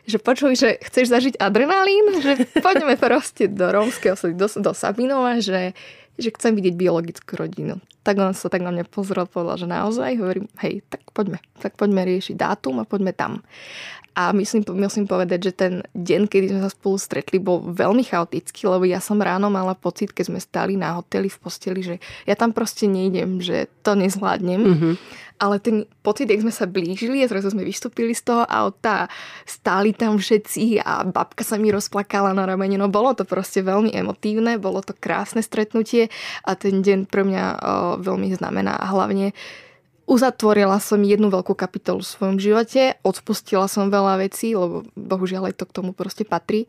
že 0.02 0.18
počuj, 0.18 0.58
že 0.58 0.82
chceš 0.82 1.06
zažiť 1.06 1.34
adrenalín, 1.38 2.18
že 2.18 2.50
poďme 2.58 2.98
proste 2.98 3.46
do 3.46 3.70
rómskeho, 3.70 4.18
do, 4.34 4.46
do 4.50 4.72
Sabinova, 4.74 5.38
že 5.38 5.78
že 6.18 6.34
chcem 6.34 6.58
vidieť 6.58 6.74
biologickú 6.74 7.38
rodinu. 7.38 7.78
Tak 8.02 8.18
on 8.18 8.34
sa 8.34 8.50
tak 8.50 8.66
na 8.66 8.74
mňa 8.74 8.90
pozrel, 8.90 9.24
povedal, 9.30 9.56
že 9.62 9.68
naozaj, 9.70 10.18
hovorím, 10.18 10.50
hej, 10.60 10.82
tak 10.90 11.06
poďme, 11.14 11.38
tak 11.62 11.78
poďme 11.78 12.02
riešiť 12.02 12.34
dátum 12.34 12.82
a 12.82 12.88
poďme 12.88 13.14
tam. 13.14 13.46
A 14.18 14.34
myslím, 14.34 14.66
musím 14.74 15.06
povedať, 15.06 15.46
že 15.46 15.52
ten 15.54 15.72
deň, 15.94 16.26
kedy 16.26 16.50
sme 16.50 16.60
sa 16.66 16.74
spolu 16.74 16.98
stretli, 16.98 17.38
bol 17.38 17.62
veľmi 17.62 18.02
chaotický, 18.02 18.66
lebo 18.66 18.82
ja 18.82 18.98
som 18.98 19.22
ráno 19.22 19.46
mala 19.46 19.78
pocit, 19.78 20.10
keď 20.10 20.34
sme 20.34 20.42
stali 20.42 20.74
na 20.74 20.98
hoteli 20.98 21.30
v 21.30 21.38
posteli, 21.38 21.86
že 21.86 21.94
ja 22.26 22.34
tam 22.34 22.50
proste 22.50 22.90
nejdem, 22.90 23.38
že 23.38 23.70
to 23.86 23.94
nezvládnem. 23.94 24.58
Mm-hmm. 24.58 24.94
Ale 25.38 25.62
ten 25.62 25.86
pocit, 26.02 26.26
jak 26.26 26.42
sme 26.42 26.50
sa 26.50 26.66
blížili 26.66 27.22
a 27.22 27.30
zrazu 27.30 27.54
sme 27.54 27.62
vystúpili 27.62 28.10
z 28.10 28.26
toho 28.26 28.42
auta, 28.42 29.06
stáli 29.46 29.94
tam 29.94 30.18
všetci 30.18 30.82
a 30.82 31.06
babka 31.06 31.46
sa 31.46 31.54
mi 31.54 31.70
rozplakala 31.70 32.34
na 32.34 32.42
ramene. 32.42 32.74
No 32.74 32.90
bolo 32.90 33.14
to 33.14 33.22
proste 33.22 33.62
veľmi 33.62 33.94
emotívne, 33.94 34.58
bolo 34.58 34.82
to 34.82 34.98
krásne 34.98 35.46
stretnutie 35.46 36.10
a 36.42 36.58
ten 36.58 36.82
deň 36.82 37.06
pre 37.06 37.22
mňa 37.22 37.44
o, 37.46 37.56
veľmi 38.02 38.34
znamená 38.34 38.82
a 38.82 38.90
hlavne 38.90 39.30
Uzatvorila 40.08 40.80
som 40.80 41.04
jednu 41.04 41.28
veľkú 41.28 41.52
kapitolu 41.52 42.00
v 42.00 42.08
svojom 42.08 42.36
živote, 42.40 42.96
odpustila 43.04 43.68
som 43.68 43.92
veľa 43.92 44.24
vecí, 44.24 44.56
lebo 44.56 44.88
bohužiaľ 44.96 45.52
aj 45.52 45.60
to 45.60 45.64
k 45.68 45.76
tomu 45.76 45.92
proste 45.92 46.24
patrí. 46.24 46.64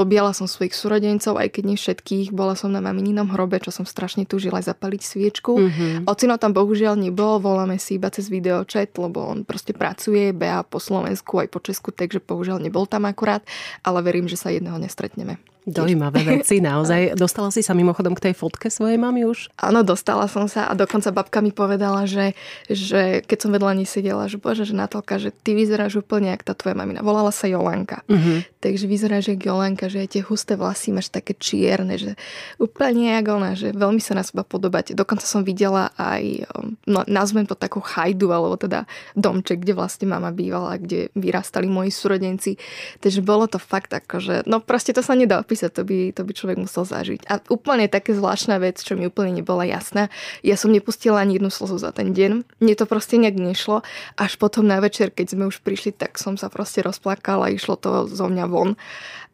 Objala 0.00 0.32
som 0.32 0.48
svojich 0.48 0.72
súrodencov, 0.72 1.36
aj 1.36 1.60
keď 1.60 1.62
nie 1.68 1.76
všetkých. 1.76 2.32
Bola 2.32 2.56
som 2.56 2.72
na 2.72 2.80
mamininom 2.80 3.28
hrobe, 3.36 3.60
čo 3.60 3.68
som 3.68 3.84
strašne 3.84 4.24
túžila 4.24 4.64
aj 4.64 4.72
zapaliť 4.72 5.02
sviečku. 5.04 5.52
Mm-hmm. 5.60 6.08
Ocino 6.08 6.40
tam 6.40 6.56
bohužiaľ 6.56 6.96
nebol, 6.96 7.36
voláme 7.36 7.76
si 7.76 8.00
iba 8.00 8.08
cez 8.08 8.32
videočet, 8.32 8.96
lebo 8.96 9.28
on 9.28 9.44
proste 9.44 9.76
pracuje, 9.76 10.32
beha 10.32 10.64
po 10.64 10.80
Slovensku 10.80 11.36
aj 11.36 11.52
po 11.52 11.60
Česku, 11.60 11.92
takže 11.92 12.24
bohužiaľ 12.24 12.64
nebol 12.64 12.88
tam 12.88 13.04
akurát, 13.04 13.44
ale 13.84 14.00
verím, 14.00 14.24
že 14.24 14.40
sa 14.40 14.48
jedného 14.48 14.80
nestretneme. 14.80 15.36
Dojímavé 15.68 16.24
veci, 16.40 16.58
naozaj. 16.64 17.14
Dostala 17.20 17.52
si 17.52 17.60
sa 17.60 17.76
mimochodom 17.76 18.16
k 18.16 18.30
tej 18.30 18.34
fotke 18.36 18.72
svojej 18.72 18.96
mamy 18.96 19.28
už? 19.28 19.52
Áno, 19.60 19.84
dostala 19.84 20.24
som 20.26 20.48
sa 20.48 20.66
a 20.66 20.72
dokonca 20.72 21.12
babka 21.12 21.38
mi 21.44 21.52
povedala, 21.52 22.08
že, 22.08 22.32
že 22.70 23.26
keď 23.26 23.38
som 23.42 23.50
vedľa 23.50 23.82
nej 23.82 23.88
sedela, 23.88 24.30
že 24.30 24.38
bože, 24.38 24.62
že 24.62 24.78
Natálka, 24.78 25.18
že 25.18 25.34
ty 25.34 25.58
vyzeráš 25.58 26.06
úplne 26.06 26.30
jak 26.30 26.46
tá 26.46 26.54
tvoja 26.54 26.78
mamina. 26.78 27.02
Volala 27.02 27.34
sa 27.34 27.50
Jolanka. 27.50 28.06
Uh-huh. 28.06 28.46
Takže 28.62 28.86
vyzeráš 28.86 29.34
jak 29.34 29.42
Jolanka, 29.42 29.90
že 29.90 30.06
tie 30.06 30.22
husté 30.22 30.54
vlasy 30.54 30.94
máš 30.94 31.10
také 31.10 31.34
čierne, 31.34 31.98
že 31.98 32.14
úplne 32.62 33.10
jak 33.10 33.26
ona, 33.26 33.58
že 33.58 33.74
veľmi 33.74 33.98
sa 33.98 34.14
na 34.14 34.22
seba 34.22 34.46
podobáte. 34.46 34.94
Dokonca 34.94 35.26
som 35.26 35.42
videla 35.42 35.90
aj, 35.98 36.46
no, 36.86 37.02
nazvem 37.10 37.42
to 37.42 37.58
takú 37.58 37.82
chajdu, 37.82 38.30
alebo 38.30 38.54
teda 38.54 38.86
domček, 39.18 39.66
kde 39.66 39.74
vlastne 39.74 40.06
mama 40.06 40.30
bývala, 40.30 40.78
kde 40.78 41.10
vyrastali 41.18 41.66
moji 41.66 41.90
súrodenci. 41.90 42.54
Takže 43.02 43.20
bolo 43.26 43.50
to 43.50 43.58
fakt 43.58 43.90
ako, 43.90 44.22
že 44.22 44.34
no 44.46 44.62
proste 44.62 44.94
to 44.94 45.02
sa 45.02 45.18
nedá 45.18 45.42
opísať, 45.42 45.74
to 45.74 45.82
by, 45.82 46.14
to 46.14 46.22
by 46.22 46.32
človek 46.32 46.58
musel 46.62 46.86
zažiť. 46.86 47.26
A 47.26 47.42
úplne 47.50 47.90
také 47.90 48.14
zvláštna 48.14 48.62
vec, 48.62 48.78
čo 48.78 48.94
mi 48.94 49.10
úplne 49.10 49.34
nebola 49.34 49.66
jasná, 49.66 50.06
ja 50.46 50.54
som 50.54 50.70
nepustila 50.70 51.18
ani 51.18 51.42
jednu 51.42 51.50
slzu 51.50 51.82
za 51.82 51.90
ten 51.90 52.14
deň. 52.14 52.59
Mne 52.60 52.74
to 52.76 52.84
proste 52.84 53.16
nejak 53.16 53.40
nešlo. 53.40 53.80
Až 54.20 54.36
potom 54.36 54.68
na 54.68 54.78
večer, 54.84 55.08
keď 55.08 55.34
sme 55.34 55.48
už 55.48 55.64
prišli, 55.64 55.96
tak 55.96 56.20
som 56.20 56.36
sa 56.36 56.52
proste 56.52 56.84
rozplakala, 56.84 57.52
išlo 57.52 57.80
to 57.80 58.04
zo 58.06 58.26
mňa 58.28 58.44
von. 58.46 58.76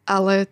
Ale 0.07 0.47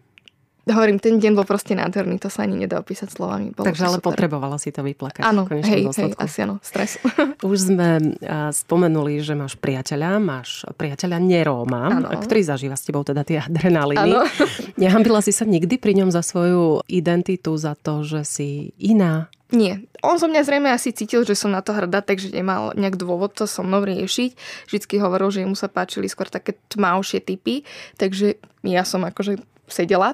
hovorím, 0.74 0.98
ten 0.98 1.22
deň 1.22 1.38
bol 1.38 1.46
proste 1.46 1.78
nádherný, 1.78 2.18
to 2.18 2.34
sa 2.34 2.50
ani 2.50 2.66
nedá 2.66 2.82
opísať 2.82 3.14
slovami. 3.14 3.54
Bolo 3.54 3.70
Takže 3.70 3.86
ale 3.86 3.98
super. 4.02 4.10
potrebovala 4.10 4.58
si 4.58 4.74
to 4.74 4.82
vyplakať. 4.82 5.22
Áno, 5.22 5.46
hej, 5.46 5.62
hej, 5.62 5.82
asi 6.18 6.40
áno, 6.42 6.58
stres. 6.66 6.98
Už 7.46 7.70
sme 7.70 8.18
spomenuli, 8.50 9.22
že 9.22 9.38
máš 9.38 9.54
priateľa, 9.62 10.18
máš 10.18 10.66
priateľa 10.74 11.22
Neróma, 11.22 12.02
ano. 12.02 12.10
ktorý 12.18 12.42
zažíva 12.42 12.74
s 12.74 12.86
tebou 12.88 13.06
teda 13.06 13.22
tie 13.22 13.46
adrenaliny. 13.46 14.18
Nehambila 14.82 15.22
si 15.22 15.30
sa 15.30 15.46
nikdy 15.46 15.78
pri 15.78 15.94
ňom 16.02 16.10
za 16.10 16.26
svoju 16.26 16.82
identitu, 16.90 17.54
za 17.62 17.78
to, 17.78 18.02
že 18.02 18.26
si 18.26 18.50
iná, 18.82 19.30
Nie. 19.56 19.88
On 20.04 20.20
zo 20.20 20.28
mňa 20.28 20.44
zrejme 20.44 20.70
asi 20.70 20.92
cítil, 20.92 21.24
že 21.24 21.40
som 21.40 21.56
na 21.56 21.64
to 21.64 21.72
hrdá, 21.72 22.04
takže 22.04 22.36
nemal 22.36 22.76
nejak 22.76 23.00
dôvod 23.00 23.32
to 23.32 23.48
so 23.48 23.64
mnou 23.64 23.88
riešiť. 23.88 24.36
Vždycky 24.68 25.00
hovoril, 25.00 25.32
že 25.32 25.48
mu 25.48 25.56
sa 25.56 25.72
páčili 25.72 26.12
skôr 26.12 26.28
také 26.28 26.60
tmavšie 26.68 27.24
typy, 27.24 27.64
takže 27.96 28.36
ja 28.68 28.84
som 28.84 29.08
akože 29.08 29.40
sedela 29.66 30.14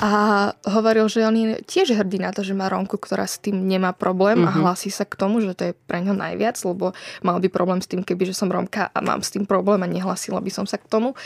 a 0.00 0.10
hovoril, 0.68 1.08
že 1.08 1.24
on 1.24 1.32
je 1.32 1.56
tiež 1.64 1.96
hrdý 1.96 2.20
na 2.20 2.36
to, 2.36 2.44
že 2.44 2.52
má 2.52 2.68
Rómku, 2.68 3.00
ktorá 3.00 3.24
s 3.24 3.40
tým 3.40 3.64
nemá 3.64 3.96
problém 3.96 4.44
mm-hmm. 4.44 4.52
a 4.52 4.56
mhm. 4.56 4.62
hlási 4.64 4.90
sa 4.92 5.08
k 5.08 5.16
tomu, 5.16 5.40
že 5.40 5.56
to 5.56 5.72
je 5.72 5.74
pre 5.88 6.04
ňo 6.04 6.12
najviac, 6.12 6.56
lebo 6.68 6.92
mal 7.24 7.40
by 7.40 7.48
problém 7.48 7.80
s 7.80 7.88
tým, 7.88 8.04
keby 8.04 8.28
že 8.28 8.36
som 8.36 8.52
Rómka 8.52 8.92
a 8.92 8.98
mám 9.00 9.24
s 9.24 9.32
tým 9.32 9.48
problém 9.48 9.80
a 9.80 9.88
nehlasila 9.88 10.40
by 10.40 10.50
som 10.52 10.68
sa 10.68 10.76
k 10.76 10.88
tomu. 10.88 11.16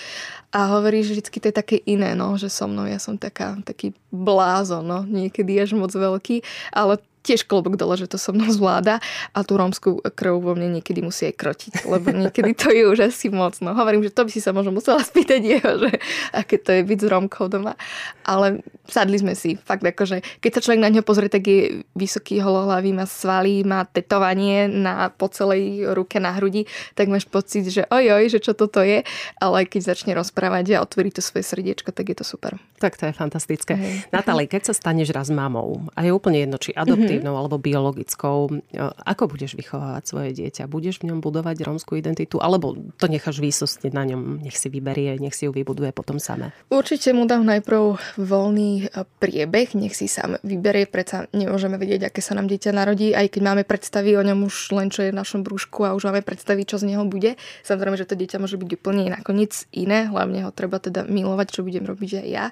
A 0.54 0.78
hovorí, 0.78 1.04
že 1.04 1.18
vždy 1.18 1.28
to 1.28 1.48
je 1.50 1.56
také 1.56 1.76
iné, 1.84 2.16
no, 2.16 2.38
že 2.40 2.48
so 2.48 2.64
mnou 2.64 2.88
ja 2.88 2.96
som 2.96 3.20
taká, 3.20 3.58
taký 3.66 3.92
blázon, 4.08 4.80
no, 4.80 4.98
niekedy 5.04 5.58
až 5.60 5.76
moc 5.76 5.92
veľký, 5.92 6.40
ale 6.72 7.02
tiež 7.22 7.44
klobok 7.44 7.76
dole, 7.76 7.98
že 7.98 8.06
to 8.06 8.16
so 8.16 8.30
mnou 8.30 8.48
zvláda 8.48 9.02
a 9.34 9.38
tú 9.42 9.58
rómskú 9.58 10.00
krv 10.02 10.40
vo 10.40 10.52
mne 10.54 10.78
niekedy 10.80 11.02
musí 11.02 11.28
aj 11.28 11.34
krotiť, 11.36 11.72
lebo 11.90 12.14
niekedy 12.14 12.54
to 12.54 12.70
je 12.70 12.82
už 12.86 12.98
asi 13.10 13.28
moc. 13.28 13.58
No, 13.58 13.74
hovorím, 13.74 14.06
že 14.06 14.14
to 14.14 14.24
by 14.24 14.30
si 14.30 14.40
sa 14.40 14.54
možno 14.54 14.72
musela 14.72 15.02
spýtať 15.02 15.40
jeho, 15.42 15.70
že 15.82 15.90
aké 16.32 16.56
to 16.56 16.70
je 16.72 16.82
byť 16.86 16.98
s 17.02 17.06
Rómkou 17.10 17.46
doma. 17.50 17.74
Ale 18.22 18.62
sadli 18.86 19.18
sme 19.18 19.34
si. 19.34 19.58
Fakt 19.58 19.84
akože, 19.84 20.40
keď 20.40 20.50
sa 20.58 20.62
človek 20.64 20.80
na 20.80 20.92
ňo 20.94 21.02
pozrie, 21.02 21.28
tak 21.28 21.44
je 21.44 21.82
vysoký 21.98 22.40
holohlavý, 22.40 22.94
má 22.94 23.04
svaly, 23.04 23.66
má 23.66 23.84
tetovanie 23.84 24.70
na, 24.70 25.10
po 25.10 25.26
celej 25.28 25.90
ruke 25.92 26.22
na 26.22 26.32
hrudi, 26.38 26.64
tak 26.94 27.10
máš 27.10 27.26
pocit, 27.26 27.66
že 27.68 27.84
ojoj, 27.90 28.30
že 28.30 28.38
čo 28.38 28.52
toto 28.54 28.80
je, 28.80 29.02
ale 29.42 29.58
keď 29.66 29.94
začne 29.94 30.12
rozprávať 30.14 30.78
a 30.78 30.84
otvorí 30.84 31.10
to 31.10 31.20
svoje 31.24 31.44
srdiečko, 31.44 31.90
tak 31.90 32.12
je 32.12 32.16
to 32.20 32.24
super. 32.24 32.56
Tak 32.78 32.94
to 32.94 33.10
je 33.10 33.14
fantastické. 33.16 33.74
Hey. 33.74 34.06
Natali, 34.14 34.46
keď 34.46 34.70
sa 34.70 34.74
staneš 34.76 35.10
raz 35.10 35.28
mamou 35.34 35.82
a 35.98 36.06
je 36.06 36.14
úplne 36.14 36.46
jedno, 36.46 36.56
či 36.60 36.70
adoptívne 36.76 37.07
adoптívnou 37.08 37.32
mm-hmm. 37.32 37.40
alebo 37.40 37.56
biologickou. 37.56 38.38
E, 38.48 38.80
ako 38.84 39.24
budeš 39.32 39.56
vychovávať 39.56 40.02
svoje 40.04 40.30
dieťa? 40.36 40.68
Budeš 40.68 41.00
v 41.00 41.12
ňom 41.12 41.18
budovať 41.24 41.64
rómskú 41.64 41.96
identitu? 41.96 42.36
Alebo 42.38 42.76
to 43.00 43.08
necháš 43.08 43.40
výsostne 43.40 43.88
na 43.90 44.04
ňom, 44.04 44.44
nech 44.44 44.56
si 44.56 44.68
vyberie, 44.68 45.16
nech 45.16 45.32
si 45.32 45.48
ju 45.48 45.52
vybuduje 45.54 45.96
potom 45.96 46.20
samé? 46.20 46.52
Určite 46.68 47.16
mu 47.16 47.24
dám 47.24 47.48
najprv 47.48 47.96
voľný 48.20 48.92
e, 48.92 49.08
priebeh, 49.18 49.72
nech 49.78 49.96
si 49.96 50.06
sám 50.06 50.36
vyberie. 50.44 50.84
Predsa 50.84 51.30
nemôžeme 51.32 51.80
vedieť, 51.80 52.12
aké 52.12 52.20
sa 52.20 52.36
nám 52.36 52.50
dieťa 52.50 52.70
narodí, 52.74 53.16
aj 53.16 53.32
keď 53.32 53.42
máme 53.42 53.62
predstavy 53.64 54.18
o 54.18 54.22
ňom 54.22 54.44
už 54.44 54.76
len 54.76 54.92
čo 54.92 55.06
je 55.06 55.12
v 55.14 55.18
našom 55.18 55.40
brúšku 55.46 55.86
a 55.86 55.94
už 55.94 56.10
máme 56.10 56.20
predstavy, 56.20 56.68
čo 56.68 56.76
z 56.76 56.92
neho 56.92 57.06
bude. 57.06 57.38
Samozrejme, 57.64 57.96
že 57.96 58.08
to 58.08 58.18
dieťa 58.18 58.42
môže 58.42 58.60
byť 58.60 58.70
úplne 58.76 59.08
nakoniec 59.08 59.64
iné, 59.72 60.10
hlavne 60.10 60.44
ho 60.44 60.50
treba 60.52 60.82
teda 60.82 61.06
milovať, 61.06 61.46
čo 61.54 61.60
budem 61.64 61.86
robiť 61.86 62.24
aj 62.24 62.28
ja. 62.28 62.46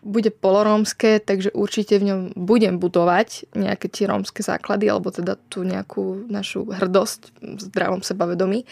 Bude 0.00 0.32
polorómske, 0.32 1.20
takže 1.20 1.52
určite 1.52 2.00
v 2.00 2.06
ňom 2.08 2.20
budem 2.38 2.78
budovať 2.78 3.50
nejaké 3.56 3.73
nejaké 3.74 3.90
tie 3.90 4.06
rómske 4.06 4.40
základy, 4.40 4.86
alebo 4.86 5.10
teda 5.10 5.34
tú 5.50 5.66
nejakú 5.66 6.30
našu 6.30 6.70
hrdosť 6.70 7.34
v 7.42 7.58
zdravom 7.58 8.06
sebavedomí. 8.06 8.62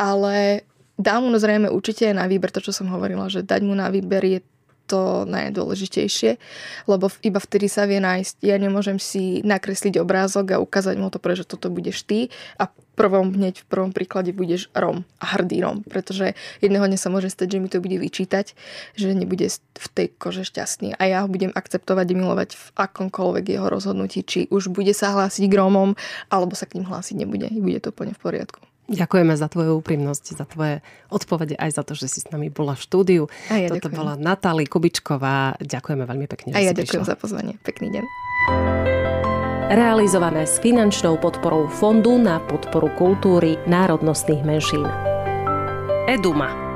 Ale 0.00 0.64
dá 0.96 1.20
mu 1.20 1.28
no 1.28 1.36
zrejme 1.36 1.68
určite 1.68 2.08
na 2.16 2.24
výber 2.24 2.48
to, 2.48 2.64
čo 2.64 2.72
som 2.72 2.88
hovorila, 2.88 3.28
že 3.28 3.44
dať 3.44 3.60
mu 3.62 3.76
na 3.76 3.92
výber 3.92 4.24
je 4.24 4.40
to 4.90 5.22
najdôležitejšie, 5.30 6.42
lebo 6.90 7.06
iba 7.22 7.38
vtedy 7.38 7.70
sa 7.70 7.86
vie 7.86 8.02
nájsť. 8.02 8.42
Ja 8.42 8.58
nemôžem 8.58 8.98
si 8.98 9.38
nakresliť 9.46 10.02
obrázok 10.02 10.58
a 10.58 10.62
ukázať 10.62 10.98
mu 10.98 11.14
to, 11.14 11.22
že 11.22 11.46
toto 11.46 11.70
budeš 11.70 12.02
ty 12.02 12.34
a 12.58 12.66
prvom, 13.00 13.32
hneď 13.32 13.64
v 13.64 13.68
prvom 13.70 13.92
príklade 13.96 14.36
budeš 14.36 14.68
Rom 14.76 15.08
a 15.16 15.24
hrdý 15.32 15.64
Rom, 15.64 15.80
pretože 15.88 16.36
jedného 16.60 16.84
dňa 16.84 16.98
sa 17.00 17.08
môže 17.08 17.32
stať, 17.32 17.56
že 17.56 17.60
mi 17.64 17.72
to 17.72 17.80
bude 17.80 17.96
vyčítať, 17.96 18.52
že 18.92 19.16
nebude 19.16 19.48
v 19.56 19.86
tej 19.88 20.12
kože 20.20 20.44
šťastný 20.44 21.00
a 21.00 21.02
ja 21.08 21.24
ho 21.24 21.28
budem 21.32 21.48
akceptovať 21.56 22.06
a 22.12 22.18
milovať 22.20 22.50
v 22.60 22.64
akomkoľvek 22.76 23.44
jeho 23.56 23.66
rozhodnutí, 23.72 24.20
či 24.20 24.40
už 24.52 24.68
bude 24.68 24.92
sa 24.92 25.16
hlásiť 25.16 25.48
k 25.48 25.56
Rómom, 25.56 25.96
alebo 26.28 26.52
sa 26.52 26.68
k 26.68 26.76
ním 26.76 26.92
hlásiť 26.92 27.16
nebude. 27.16 27.48
Bude 27.48 27.80
to 27.80 27.88
úplne 27.88 28.12
v 28.12 28.20
poriadku. 28.20 28.69
Ďakujeme 28.90 29.38
za 29.38 29.46
tvoju 29.46 29.78
úprimnosť, 29.78 30.24
za 30.34 30.42
tvoje 30.50 30.82
odpovede, 31.14 31.54
aj 31.54 31.78
za 31.78 31.82
to, 31.86 31.94
že 31.94 32.10
si 32.10 32.18
s 32.22 32.28
nami 32.34 32.50
bola 32.50 32.74
v 32.74 32.82
štúdiu. 32.82 33.22
A 33.46 33.62
ja 33.62 33.68
Toto 33.70 33.86
ďakujem. 33.86 33.94
bola 33.94 34.12
Natália 34.18 34.66
Kubičková. 34.66 35.62
Ďakujeme 35.62 36.04
veľmi 36.10 36.26
pekne, 36.26 36.48
že 36.50 36.56
A 36.58 36.66
ja 36.66 36.74
ďakujem 36.74 37.06
prišla. 37.06 37.12
za 37.14 37.16
pozvanie. 37.16 37.54
Pekný 37.62 37.94
deň. 37.94 38.04
Realizované 39.70 40.50
s 40.50 40.58
finančnou 40.58 41.14
podporou 41.22 41.70
Fondu 41.70 42.18
na 42.18 42.42
podporu 42.42 42.90
kultúry 42.98 43.54
národnostných 43.70 44.42
menšín. 44.42 44.82
Eduma 46.10 46.69